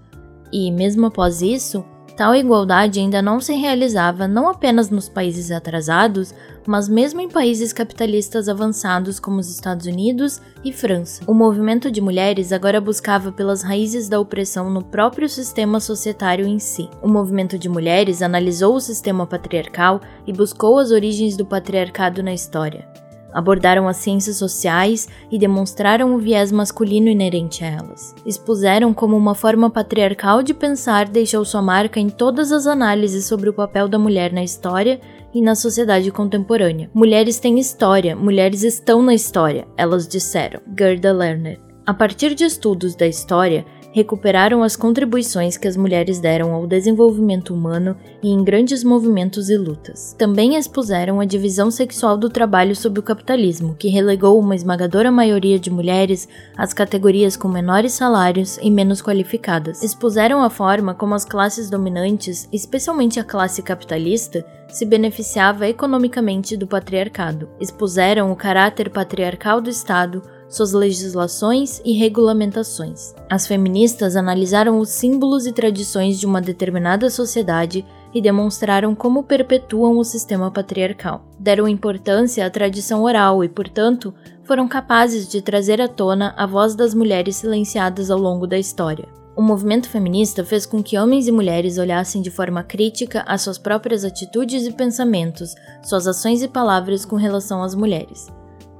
E, 0.53 0.69
mesmo 0.69 1.07
após 1.07 1.41
isso, 1.41 1.83
Tal 2.15 2.35
igualdade 2.35 2.99
ainda 2.99 3.21
não 3.21 3.39
se 3.39 3.53
realizava 3.53 4.27
não 4.27 4.49
apenas 4.49 4.89
nos 4.89 5.07
países 5.07 5.49
atrasados, 5.49 6.33
mas 6.67 6.87
mesmo 6.87 7.21
em 7.21 7.29
países 7.29 7.73
capitalistas 7.73 8.47
avançados 8.47 9.19
como 9.19 9.39
os 9.39 9.49
Estados 9.49 9.85
Unidos 9.85 10.41
e 10.63 10.71
França. 10.71 11.23
O 11.25 11.33
movimento 11.33 11.89
de 11.89 12.01
mulheres 12.01 12.51
agora 12.51 12.79
buscava 12.79 13.31
pelas 13.31 13.63
raízes 13.63 14.07
da 14.07 14.19
opressão 14.19 14.69
no 14.69 14.83
próprio 14.83 15.27
sistema 15.27 15.79
societário 15.79 16.45
em 16.45 16.59
si. 16.59 16.89
O 17.01 17.07
movimento 17.07 17.57
de 17.57 17.69
mulheres 17.69 18.21
analisou 18.21 18.75
o 18.75 18.81
sistema 18.81 19.25
patriarcal 19.25 20.01
e 20.27 20.33
buscou 20.33 20.77
as 20.77 20.91
origens 20.91 21.35
do 21.35 21.45
patriarcado 21.45 22.21
na 22.21 22.33
história 22.33 22.85
abordaram 23.33 23.87
as 23.87 23.97
ciências 23.97 24.37
sociais 24.37 25.07
e 25.31 25.37
demonstraram 25.37 26.13
o 26.13 26.17
viés 26.17 26.51
masculino 26.51 27.07
inerente 27.07 27.63
a 27.63 27.67
elas. 27.67 28.15
Expuseram 28.25 28.93
como 28.93 29.15
uma 29.15 29.35
forma 29.35 29.69
patriarcal 29.69 30.43
de 30.43 30.53
pensar 30.53 31.07
deixou 31.07 31.43
sua 31.45 31.61
marca 31.61 31.99
em 31.99 32.09
todas 32.09 32.51
as 32.51 32.67
análises 32.67 33.25
sobre 33.25 33.49
o 33.49 33.53
papel 33.53 33.87
da 33.87 33.99
mulher 33.99 34.31
na 34.31 34.43
história 34.43 34.99
e 35.33 35.41
na 35.41 35.55
sociedade 35.55 36.11
contemporânea. 36.11 36.89
Mulheres 36.93 37.39
têm 37.39 37.59
história, 37.59 38.15
mulheres 38.15 38.63
estão 38.63 39.01
na 39.01 39.13
história, 39.13 39.67
elas 39.77 40.07
disseram. 40.07 40.59
Gerda 40.77 41.13
Lerner. 41.13 41.59
A 41.85 41.93
partir 41.93 42.35
de 42.35 42.43
estudos 42.45 42.95
da 42.95 43.07
história, 43.07 43.65
recuperaram 43.91 44.63
as 44.63 44.75
contribuições 44.75 45.57
que 45.57 45.67
as 45.67 45.77
mulheres 45.77 46.19
deram 46.19 46.53
ao 46.53 46.65
desenvolvimento 46.65 47.53
humano 47.53 47.95
e 48.23 48.29
em 48.29 48.43
grandes 48.43 48.83
movimentos 48.83 49.49
e 49.49 49.57
lutas. 49.57 50.15
Também 50.17 50.55
expuseram 50.55 51.19
a 51.19 51.25
divisão 51.25 51.69
sexual 51.69 52.17
do 52.17 52.29
trabalho 52.29 52.75
sob 52.75 52.99
o 52.99 53.03
capitalismo, 53.03 53.75
que 53.75 53.89
relegou 53.89 54.39
uma 54.39 54.55
esmagadora 54.55 55.11
maioria 55.11 55.59
de 55.59 55.69
mulheres 55.69 56.27
às 56.57 56.73
categorias 56.73 57.35
com 57.35 57.47
menores 57.47 57.93
salários 57.93 58.57
e 58.61 58.71
menos 58.71 59.01
qualificadas. 59.01 59.83
Expuseram 59.83 60.41
a 60.41 60.49
forma 60.49 60.93
como 60.93 61.13
as 61.13 61.25
classes 61.25 61.69
dominantes, 61.69 62.47
especialmente 62.51 63.19
a 63.19 63.23
classe 63.23 63.61
capitalista, 63.61 64.45
se 64.69 64.85
beneficiava 64.85 65.67
economicamente 65.67 66.55
do 66.55 66.65
patriarcado. 66.65 67.49
Expuseram 67.59 68.31
o 68.31 68.35
caráter 68.35 68.89
patriarcal 68.89 69.59
do 69.59 69.69
Estado 69.69 70.21
suas 70.51 70.73
legislações 70.73 71.81
e 71.85 71.93
regulamentações. 71.93 73.15
As 73.29 73.47
feministas 73.47 74.17
analisaram 74.17 74.77
os 74.79 74.89
símbolos 74.89 75.47
e 75.47 75.53
tradições 75.53 76.19
de 76.19 76.25
uma 76.25 76.41
determinada 76.41 77.09
sociedade 77.09 77.85
e 78.13 78.21
demonstraram 78.21 78.93
como 78.93 79.23
perpetuam 79.23 79.97
o 79.97 80.03
sistema 80.03 80.51
patriarcal. 80.51 81.25
Deram 81.39 81.67
importância 81.67 82.45
à 82.45 82.49
tradição 82.49 83.03
oral 83.03 83.43
e, 83.43 83.47
portanto, 83.47 84.13
foram 84.43 84.67
capazes 84.67 85.29
de 85.29 85.41
trazer 85.41 85.81
à 85.81 85.87
tona 85.87 86.33
a 86.37 86.45
voz 86.45 86.75
das 86.75 86.93
mulheres 86.93 87.37
silenciadas 87.37 88.11
ao 88.11 88.19
longo 88.19 88.45
da 88.45 88.59
história. 88.59 89.07
O 89.33 89.41
movimento 89.41 89.89
feminista 89.89 90.43
fez 90.43 90.65
com 90.65 90.83
que 90.83 90.97
homens 90.97 91.25
e 91.25 91.31
mulheres 91.31 91.77
olhassem 91.77 92.21
de 92.21 92.29
forma 92.29 92.61
crítica 92.61 93.23
as 93.25 93.41
suas 93.41 93.57
próprias 93.57 94.03
atitudes 94.03 94.67
e 94.67 94.73
pensamentos, 94.73 95.55
suas 95.81 96.05
ações 96.05 96.43
e 96.43 96.49
palavras 96.49 97.05
com 97.05 97.15
relação 97.15 97.63
às 97.63 97.73
mulheres. 97.73 98.27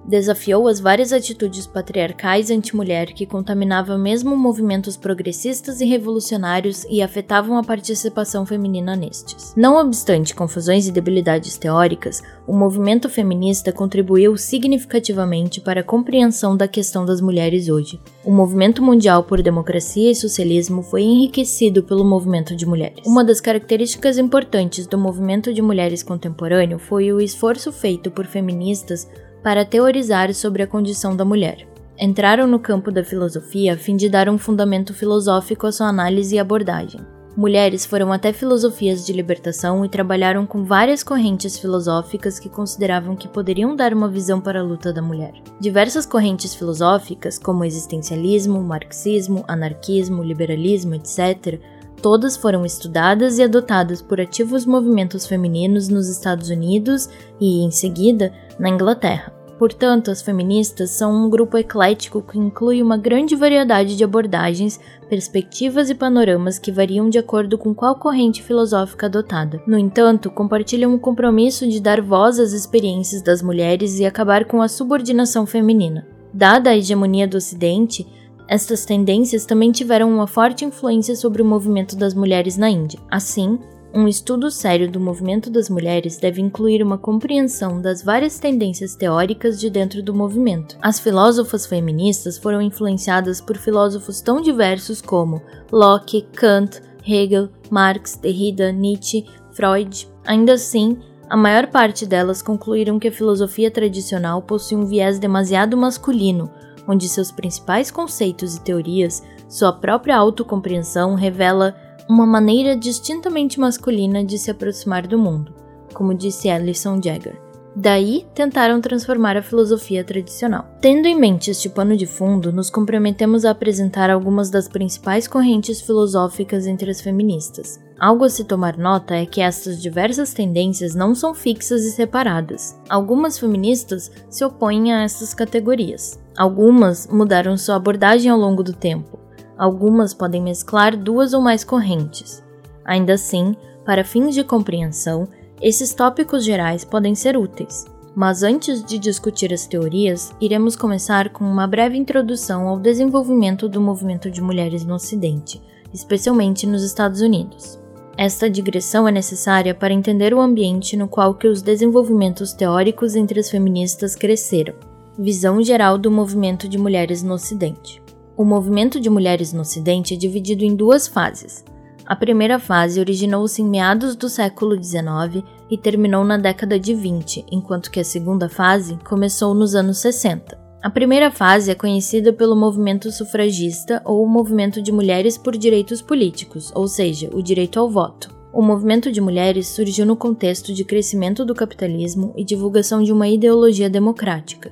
Desafiou 0.05 0.67
as 0.67 0.79
várias 0.79 1.13
atitudes 1.13 1.67
patriarcais 1.67 2.49
anti-mulher 2.49 3.07
que 3.13 3.25
contaminavam 3.25 3.97
mesmo 3.97 4.35
movimentos 4.35 4.97
progressistas 4.97 5.79
e 5.79 5.85
revolucionários 5.85 6.85
e 6.89 7.01
afetavam 7.01 7.57
a 7.57 7.63
participação 7.63 8.45
feminina 8.45 8.95
nestes. 8.95 9.53
Não 9.55 9.77
obstante 9.77 10.33
confusões 10.33 10.87
e 10.87 10.91
debilidades 10.91 11.57
teóricas, 11.57 12.21
o 12.47 12.53
movimento 12.53 13.09
feminista 13.09 13.71
contribuiu 13.71 14.35
significativamente 14.37 15.61
para 15.61 15.81
a 15.81 15.83
compreensão 15.83 16.57
da 16.57 16.67
questão 16.67 17.05
das 17.05 17.21
mulheres 17.21 17.69
hoje. 17.69 17.99
O 18.25 18.31
movimento 18.31 18.81
mundial 18.81 19.23
por 19.23 19.41
democracia 19.41 20.11
e 20.11 20.15
socialismo 20.15 20.81
foi 20.81 21.03
enriquecido 21.03 21.83
pelo 21.83 22.03
movimento 22.03 22.55
de 22.55 22.65
mulheres. 22.65 23.05
Uma 23.05 23.23
das 23.23 23.39
características 23.39 24.17
importantes 24.17 24.87
do 24.87 24.97
movimento 24.97 25.53
de 25.53 25.61
mulheres 25.61 26.01
contemporâneo 26.01 26.79
foi 26.79 27.11
o 27.11 27.21
esforço 27.21 27.71
feito 27.71 28.09
por 28.09 28.25
feministas 28.25 29.07
para 29.43 29.65
teorizar 29.65 30.33
sobre 30.33 30.63
a 30.63 30.67
condição 30.67 31.15
da 31.15 31.25
mulher. 31.25 31.67
Entraram 31.99 32.47
no 32.47 32.59
campo 32.59 32.91
da 32.91 33.03
filosofia 33.03 33.73
a 33.73 33.77
fim 33.77 33.95
de 33.95 34.09
dar 34.09 34.27
um 34.29 34.37
fundamento 34.37 34.93
filosófico 34.93 35.67
à 35.67 35.71
sua 35.71 35.87
análise 35.87 36.35
e 36.35 36.39
abordagem. 36.39 37.01
Mulheres 37.35 37.85
foram 37.85 38.11
até 38.11 38.33
filosofias 38.33 39.05
de 39.05 39.13
libertação 39.13 39.85
e 39.85 39.89
trabalharam 39.89 40.45
com 40.45 40.65
várias 40.65 41.01
correntes 41.01 41.57
filosóficas 41.57 42.37
que 42.37 42.49
consideravam 42.49 43.15
que 43.15 43.27
poderiam 43.27 43.73
dar 43.73 43.93
uma 43.93 44.09
visão 44.09 44.41
para 44.41 44.59
a 44.59 44.63
luta 44.63 44.91
da 44.91 45.01
mulher. 45.01 45.33
Diversas 45.57 46.05
correntes 46.05 46.53
filosóficas, 46.53 47.37
como 47.37 47.63
existencialismo, 47.63 48.61
marxismo, 48.61 49.45
anarquismo, 49.47 50.21
liberalismo, 50.21 50.93
etc., 50.95 51.57
todas 52.01 52.35
foram 52.35 52.65
estudadas 52.65 53.37
e 53.37 53.43
adotadas 53.43 54.01
por 54.01 54.19
ativos 54.19 54.65
movimentos 54.65 55.25
femininos 55.25 55.87
nos 55.87 56.09
Estados 56.09 56.49
Unidos 56.49 57.07
e, 57.39 57.63
em 57.63 57.71
seguida, 57.71 58.33
na 58.59 58.69
Inglaterra. 58.69 59.31
Portanto, 59.61 60.09
as 60.09 60.23
feministas 60.23 60.89
são 60.89 61.13
um 61.13 61.29
grupo 61.29 61.55
eclético 61.55 62.19
que 62.19 62.39
inclui 62.39 62.81
uma 62.81 62.97
grande 62.97 63.35
variedade 63.35 63.95
de 63.95 64.03
abordagens, 64.03 64.79
perspectivas 65.07 65.87
e 65.91 65.93
panoramas 65.93 66.57
que 66.57 66.71
variam 66.71 67.07
de 67.07 67.19
acordo 67.19 67.59
com 67.59 67.71
qual 67.71 67.93
corrente 67.93 68.41
filosófica 68.41 69.05
adotada. 69.05 69.61
No 69.67 69.77
entanto, 69.77 70.31
compartilham 70.31 70.95
o 70.95 70.99
compromisso 70.99 71.69
de 71.69 71.79
dar 71.79 72.01
voz 72.01 72.39
às 72.39 72.53
experiências 72.53 73.21
das 73.21 73.43
mulheres 73.43 73.99
e 73.99 74.05
acabar 74.05 74.45
com 74.45 74.63
a 74.63 74.67
subordinação 74.67 75.45
feminina. 75.45 76.07
Dada 76.33 76.71
a 76.71 76.77
hegemonia 76.77 77.27
do 77.27 77.37
Ocidente, 77.37 78.07
estas 78.47 78.85
tendências 78.85 79.45
também 79.45 79.71
tiveram 79.71 80.11
uma 80.11 80.27
forte 80.27 80.65
influência 80.65 81.15
sobre 81.15 81.41
o 81.41 81.45
movimento 81.45 81.95
das 81.95 82.13
mulheres 82.13 82.57
na 82.57 82.69
Índia. 82.69 82.99
Assim, 83.09 83.59
um 83.93 84.07
estudo 84.07 84.49
sério 84.49 84.89
do 84.89 85.01
movimento 85.01 85.49
das 85.49 85.69
mulheres 85.69 86.17
deve 86.17 86.41
incluir 86.41 86.81
uma 86.81 86.97
compreensão 86.97 87.81
das 87.81 88.01
várias 88.01 88.39
tendências 88.39 88.95
teóricas 88.95 89.59
de 89.59 89.69
dentro 89.69 90.01
do 90.01 90.13
movimento. 90.13 90.77
As 90.81 90.97
filósofas 90.97 91.65
feministas 91.65 92.37
foram 92.37 92.61
influenciadas 92.61 93.41
por 93.41 93.57
filósofos 93.57 94.21
tão 94.21 94.41
diversos 94.41 95.01
como 95.01 95.41
Locke, 95.71 96.21
Kant, 96.33 96.81
Hegel, 97.05 97.49
Marx, 97.69 98.15
Derrida, 98.15 98.71
Nietzsche, 98.71 99.25
Freud. 99.51 100.07
Ainda 100.25 100.53
assim, 100.53 100.97
a 101.29 101.35
maior 101.35 101.67
parte 101.67 102.05
delas 102.05 102.41
concluíram 102.41 102.97
que 102.97 103.09
a 103.09 103.11
filosofia 103.11 103.69
tradicional 103.69 104.41
possui 104.41 104.77
um 104.77 104.85
viés 104.85 105.19
demasiado 105.19 105.75
masculino, 105.75 106.49
onde 106.87 107.09
seus 107.09 107.31
principais 107.31 107.89
conceitos 107.89 108.55
e 108.55 108.61
teorias, 108.61 109.23
sua 109.49 109.73
própria 109.73 110.17
autocompreensão 110.17 111.15
revela 111.15 111.75
uma 112.07 112.25
maneira 112.25 112.75
distintamente 112.75 113.59
masculina 113.59 114.23
de 114.23 114.37
se 114.37 114.51
aproximar 114.51 115.07
do 115.07 115.17
mundo, 115.17 115.53
como 115.93 116.13
disse 116.13 116.49
Alison 116.49 117.01
Jagger. 117.01 117.40
Daí, 117.75 118.27
tentaram 118.35 118.81
transformar 118.81 119.37
a 119.37 119.41
filosofia 119.41 120.03
tradicional. 120.03 120.65
Tendo 120.81 121.07
em 121.07 121.17
mente 121.17 121.51
este 121.51 121.69
pano 121.69 121.95
de 121.95 122.05
fundo, 122.05 122.51
nos 122.51 122.69
comprometemos 122.69 123.45
a 123.45 123.51
apresentar 123.51 124.09
algumas 124.09 124.49
das 124.49 124.67
principais 124.67 125.25
correntes 125.25 125.79
filosóficas 125.79 126.67
entre 126.67 126.91
as 126.91 126.99
feministas. 126.99 127.79
Algo 127.97 128.25
a 128.25 128.29
se 128.29 128.43
tomar 128.43 128.77
nota 128.77 129.15
é 129.15 129.25
que 129.25 129.39
estas 129.39 129.81
diversas 129.81 130.33
tendências 130.33 130.93
não 130.93 131.15
são 131.15 131.33
fixas 131.33 131.83
e 131.83 131.91
separadas. 131.91 132.77
Algumas 132.89 133.39
feministas 133.39 134.11
se 134.29 134.43
opõem 134.43 134.91
a 134.91 135.03
estas 135.03 135.33
categorias. 135.33 136.19
Algumas 136.37 137.07
mudaram 137.07 137.55
sua 137.55 137.75
abordagem 137.75 138.29
ao 138.29 138.39
longo 138.39 138.63
do 138.63 138.73
tempo. 138.73 139.17
Algumas 139.57 140.13
podem 140.13 140.41
mesclar 140.41 140.97
duas 140.97 141.33
ou 141.33 141.41
mais 141.41 141.63
correntes. 141.63 142.43
Ainda 142.83 143.13
assim, 143.13 143.55
para 143.85 144.03
fins 144.03 144.33
de 144.33 144.43
compreensão, 144.43 145.27
esses 145.61 145.93
tópicos 145.93 146.43
gerais 146.43 146.83
podem 146.83 147.13
ser 147.13 147.37
úteis. 147.37 147.85
Mas 148.15 148.43
antes 148.43 148.83
de 148.83 148.97
discutir 148.97 149.53
as 149.53 149.65
teorias, 149.65 150.33
iremos 150.41 150.75
começar 150.75 151.29
com 151.29 151.45
uma 151.45 151.65
breve 151.65 151.97
introdução 151.97 152.67
ao 152.67 152.77
desenvolvimento 152.77 153.69
do 153.69 153.79
movimento 153.79 154.29
de 154.29 154.41
mulheres 154.41 154.83
no 154.83 154.95
Ocidente, 154.95 155.61
especialmente 155.93 156.67
nos 156.67 156.83
Estados 156.83 157.21
Unidos. 157.21 157.79
Esta 158.17 158.49
digressão 158.49 159.07
é 159.07 159.11
necessária 159.11 159.73
para 159.73 159.93
entender 159.93 160.33
o 160.33 160.41
ambiente 160.41 160.97
no 160.97 161.07
qual 161.07 161.33
que 161.33 161.47
os 161.47 161.61
desenvolvimentos 161.61 162.53
teóricos 162.53 163.15
entre 163.15 163.39
as 163.39 163.49
feministas 163.49 164.15
cresceram. 164.15 164.73
Visão 165.17 165.63
geral 165.63 165.97
do 165.97 166.11
movimento 166.11 166.67
de 166.67 166.77
mulheres 166.77 167.23
no 167.23 167.33
Ocidente. 167.33 168.01
O 168.35 168.43
movimento 168.43 168.99
de 168.99 169.09
mulheres 169.09 169.53
no 169.53 169.61
Ocidente 169.61 170.13
é 170.13 170.17
dividido 170.17 170.65
em 170.65 170.75
duas 170.75 171.07
fases. 171.07 171.63
A 172.05 172.15
primeira 172.15 172.59
fase 172.59 172.99
originou-se 172.99 173.61
em 173.61 173.65
meados 173.65 174.15
do 174.15 174.27
século 174.27 174.75
XIX 174.75 175.43
e 175.69 175.77
terminou 175.77 176.23
na 176.23 176.37
década 176.37 176.79
de 176.79 176.93
20, 176.93 177.45
enquanto 177.51 177.91
que 177.91 177.99
a 177.99 178.03
segunda 178.03 178.49
fase 178.49 178.97
começou 179.07 179.53
nos 179.53 179.75
anos 179.75 179.99
60. 179.99 180.59
A 180.81 180.89
primeira 180.89 181.29
fase 181.29 181.69
é 181.69 181.75
conhecida 181.75 182.33
pelo 182.33 182.55
movimento 182.55 183.11
sufragista 183.11 184.01
ou 184.03 184.23
o 184.23 184.27
movimento 184.27 184.81
de 184.81 184.91
mulheres 184.91 185.37
por 185.37 185.55
direitos 185.55 186.01
políticos, 186.01 186.71
ou 186.73 186.87
seja, 186.87 187.29
o 187.31 187.41
direito 187.41 187.79
ao 187.79 187.89
voto. 187.89 188.33
O 188.51 188.61
movimento 188.61 189.11
de 189.11 189.21
mulheres 189.21 189.67
surgiu 189.67 190.05
no 190.05 190.15
contexto 190.15 190.73
de 190.73 190.83
crescimento 190.83 191.45
do 191.45 191.53
capitalismo 191.53 192.33
e 192.35 192.43
divulgação 192.43 193.03
de 193.03 193.13
uma 193.13 193.27
ideologia 193.27 193.89
democrática 193.89 194.71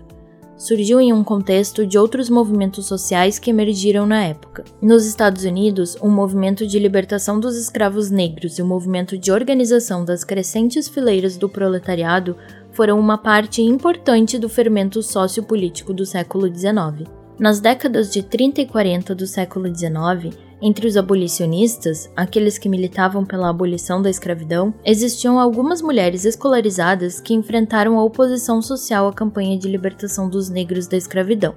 surgiu 0.60 1.00
em 1.00 1.14
um 1.14 1.24
contexto 1.24 1.88
de 1.88 1.98
outros 1.98 2.30
movimentos 2.30 2.86
sociais 2.86 3.40
que 3.40 3.50
emergiram 3.50 4.06
na 4.06 4.26
época. 4.26 4.66
Nos 4.82 5.06
Estados 5.06 5.46
Unidos, 5.46 5.96
o 6.02 6.10
movimento 6.10 6.68
de 6.68 6.78
libertação 6.78 7.40
dos 7.40 7.56
escravos 7.56 8.12
negros 8.12 8.60
e 8.60 8.62
o 8.62 8.66
movimento 8.66 9.18
de 9.18 9.32
organização 9.32 10.04
das 10.04 10.26
crescentes 10.26 10.90
fileiras 10.90 11.38
do 11.38 11.48
proletariado 11.48 12.36
foram 12.74 13.00
uma 13.00 13.18
parte 13.18 13.62
importante 13.62 14.38
do 14.38 14.50
fermento 14.50 15.02
sociopolítico 15.02 15.94
do 15.94 16.06
século 16.06 16.54
XIX. 16.54 17.10
Nas 17.40 17.62
décadas 17.62 18.12
de 18.12 18.22
30 18.22 18.62
e 18.62 18.66
40 18.66 19.16
do 19.16 19.26
século 19.26 19.74
XIX, 19.74 20.38
entre 20.62 20.88
os 20.88 20.98
abolicionistas, 20.98 22.10
aqueles 22.16 22.58
que 22.58 22.70
militavam 22.70 23.26
pela 23.26 23.50
abolição 23.50 24.02
da 24.02 24.10
escravidão, 24.10 24.74
existiam 24.84 25.40
algumas 25.40 25.82
mulheres 25.82 26.26
escolarizadas 26.26 27.20
que 27.20 27.34
enfrentaram 27.34 27.98
a 27.98 28.04
oposição 28.04 28.62
social 28.62 29.08
à 29.08 29.14
campanha 29.14 29.58
de 29.58 29.68
libertação 29.68 30.30
dos 30.30 30.50
negros 30.50 30.88
da 30.88 30.98
escravidão. 30.98 31.56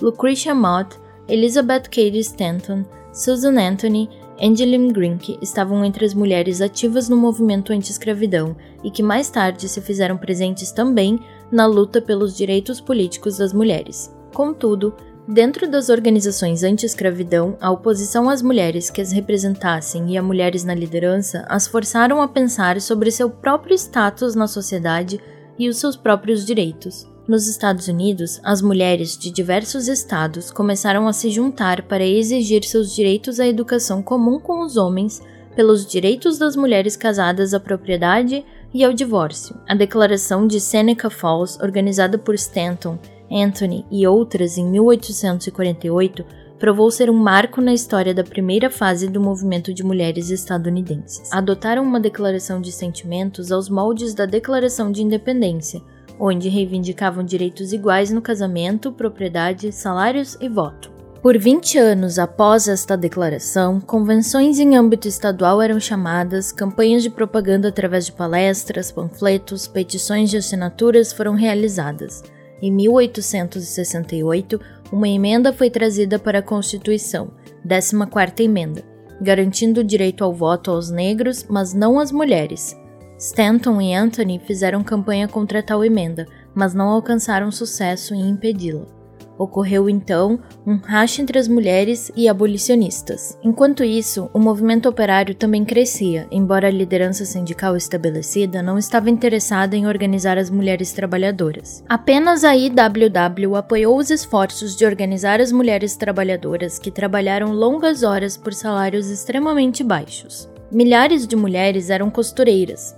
Lucretia 0.00 0.54
Mott, 0.54 0.98
Elizabeth 1.28 1.84
Cady 1.90 2.18
Stanton, 2.18 2.84
Susan 3.12 3.58
Anthony 3.58 4.08
Angeline 4.40 4.92
Grink 4.92 5.38
estavam 5.40 5.84
entre 5.84 6.04
as 6.04 6.14
mulheres 6.14 6.60
ativas 6.60 7.08
no 7.08 7.16
movimento 7.16 7.72
anti-escravidão 7.72 8.56
e 8.82 8.90
que 8.90 9.02
mais 9.02 9.30
tarde 9.30 9.68
se 9.68 9.80
fizeram 9.80 10.16
presentes 10.16 10.72
também 10.72 11.20
na 11.50 11.64
luta 11.66 12.02
pelos 12.02 12.36
direitos 12.36 12.80
políticos 12.80 13.38
das 13.38 13.52
mulheres. 13.52 14.12
Contudo, 14.34 14.94
Dentro 15.26 15.70
das 15.70 15.88
organizações 15.88 16.64
anti-escravidão, 16.64 17.56
a 17.60 17.70
oposição 17.70 18.28
às 18.28 18.42
mulheres 18.42 18.90
que 18.90 19.00
as 19.00 19.12
representassem 19.12 20.12
e 20.12 20.18
a 20.18 20.22
mulheres 20.22 20.64
na 20.64 20.74
liderança 20.74 21.44
as 21.48 21.68
forçaram 21.68 22.20
a 22.20 22.26
pensar 22.26 22.80
sobre 22.80 23.08
seu 23.10 23.30
próprio 23.30 23.74
status 23.74 24.34
na 24.34 24.48
sociedade 24.48 25.20
e 25.56 25.68
os 25.68 25.76
seus 25.76 25.96
próprios 25.96 26.44
direitos. 26.44 27.06
Nos 27.28 27.46
Estados 27.46 27.86
Unidos, 27.86 28.40
as 28.42 28.60
mulheres 28.60 29.16
de 29.16 29.30
diversos 29.30 29.86
estados 29.86 30.50
começaram 30.50 31.06
a 31.06 31.12
se 31.12 31.30
juntar 31.30 31.82
para 31.82 32.04
exigir 32.04 32.64
seus 32.64 32.92
direitos 32.92 33.38
à 33.38 33.46
educação 33.46 34.02
comum 34.02 34.40
com 34.40 34.60
os 34.60 34.76
homens, 34.76 35.22
pelos 35.54 35.86
direitos 35.86 36.36
das 36.36 36.56
mulheres 36.56 36.96
casadas 36.96 37.54
à 37.54 37.60
propriedade 37.60 38.44
e 38.74 38.82
ao 38.82 38.92
divórcio. 38.92 39.54
A 39.68 39.74
Declaração 39.74 40.48
de 40.48 40.58
Seneca 40.58 41.08
Falls, 41.08 41.62
organizada 41.62 42.18
por 42.18 42.34
Stanton 42.34 42.98
Anthony 43.32 43.86
e 43.90 44.06
outras 44.06 44.58
em 44.58 44.64
1848, 44.64 46.24
provou 46.62 46.92
ser 46.92 47.10
um 47.10 47.14
marco 47.14 47.60
na 47.60 47.74
história 47.74 48.14
da 48.14 48.22
primeira 48.22 48.70
fase 48.70 49.08
do 49.08 49.20
movimento 49.20 49.74
de 49.74 49.82
mulheres 49.82 50.30
estadunidenses. 50.30 51.32
Adotaram 51.32 51.82
uma 51.82 51.98
declaração 51.98 52.60
de 52.60 52.70
sentimentos 52.70 53.50
aos 53.50 53.68
moldes 53.68 54.14
da 54.14 54.26
Declaração 54.26 54.92
de 54.92 55.02
Independência, 55.02 55.82
onde 56.20 56.48
reivindicavam 56.48 57.24
direitos 57.24 57.72
iguais 57.72 58.12
no 58.12 58.22
casamento, 58.22 58.92
propriedade, 58.92 59.72
salários 59.72 60.38
e 60.40 60.48
voto. 60.48 60.92
Por 61.20 61.36
20 61.36 61.78
anos 61.78 62.16
após 62.16 62.68
esta 62.68 62.96
declaração, 62.96 63.80
convenções 63.80 64.60
em 64.60 64.76
âmbito 64.76 65.08
estadual 65.08 65.60
eram 65.60 65.80
chamadas, 65.80 66.52
campanhas 66.52 67.02
de 67.02 67.10
propaganda 67.10 67.68
através 67.68 68.06
de 68.06 68.12
palestras, 68.12 68.92
panfletos, 68.92 69.66
petições 69.66 70.30
de 70.30 70.36
assinaturas 70.36 71.12
foram 71.12 71.34
realizadas 71.34 72.22
Em 72.62 72.70
1868, 72.70 74.60
uma 74.92 75.08
emenda 75.08 75.52
foi 75.52 75.68
trazida 75.68 76.16
para 76.16 76.38
a 76.38 76.42
Constituição, 76.42 77.32
14ª 77.66 78.38
Emenda, 78.38 78.84
garantindo 79.20 79.80
o 79.80 79.84
direito 79.84 80.22
ao 80.22 80.32
voto 80.32 80.70
aos 80.70 80.88
negros, 80.88 81.44
mas 81.48 81.74
não 81.74 81.98
às 81.98 82.12
mulheres. 82.12 82.76
Stanton 83.18 83.80
e 83.80 83.92
Anthony 83.92 84.38
fizeram 84.38 84.84
campanha 84.84 85.26
contra 85.26 85.62
tal 85.62 85.84
emenda, 85.84 86.26
mas 86.54 86.72
não 86.72 86.88
alcançaram 86.88 87.50
sucesso 87.50 88.14
em 88.14 88.28
impedi-la. 88.28 89.01
Ocorreu 89.38 89.88
então 89.88 90.38
um 90.66 90.76
racha 90.76 91.22
entre 91.22 91.38
as 91.38 91.48
mulheres 91.48 92.12
e 92.14 92.28
abolicionistas. 92.28 93.38
Enquanto 93.42 93.82
isso, 93.82 94.30
o 94.32 94.38
movimento 94.38 94.88
operário 94.88 95.34
também 95.34 95.64
crescia, 95.64 96.26
embora 96.30 96.68
a 96.68 96.70
liderança 96.70 97.24
sindical 97.24 97.76
estabelecida 97.76 98.62
não 98.62 98.78
estava 98.78 99.10
interessada 99.10 99.76
em 99.76 99.86
organizar 99.86 100.38
as 100.38 100.50
mulheres 100.50 100.92
trabalhadoras. 100.92 101.82
Apenas 101.88 102.44
a 102.44 102.54
IWW 102.56 103.56
apoiou 103.56 103.96
os 103.96 104.10
esforços 104.10 104.76
de 104.76 104.84
organizar 104.84 105.40
as 105.40 105.50
mulheres 105.50 105.96
trabalhadoras 105.96 106.78
que 106.78 106.90
trabalharam 106.90 107.52
longas 107.52 108.02
horas 108.02 108.36
por 108.36 108.54
salários 108.54 109.08
extremamente 109.10 109.82
baixos. 109.82 110.48
Milhares 110.70 111.26
de 111.26 111.36
mulheres 111.36 111.90
eram 111.90 112.10
costureiras, 112.10 112.96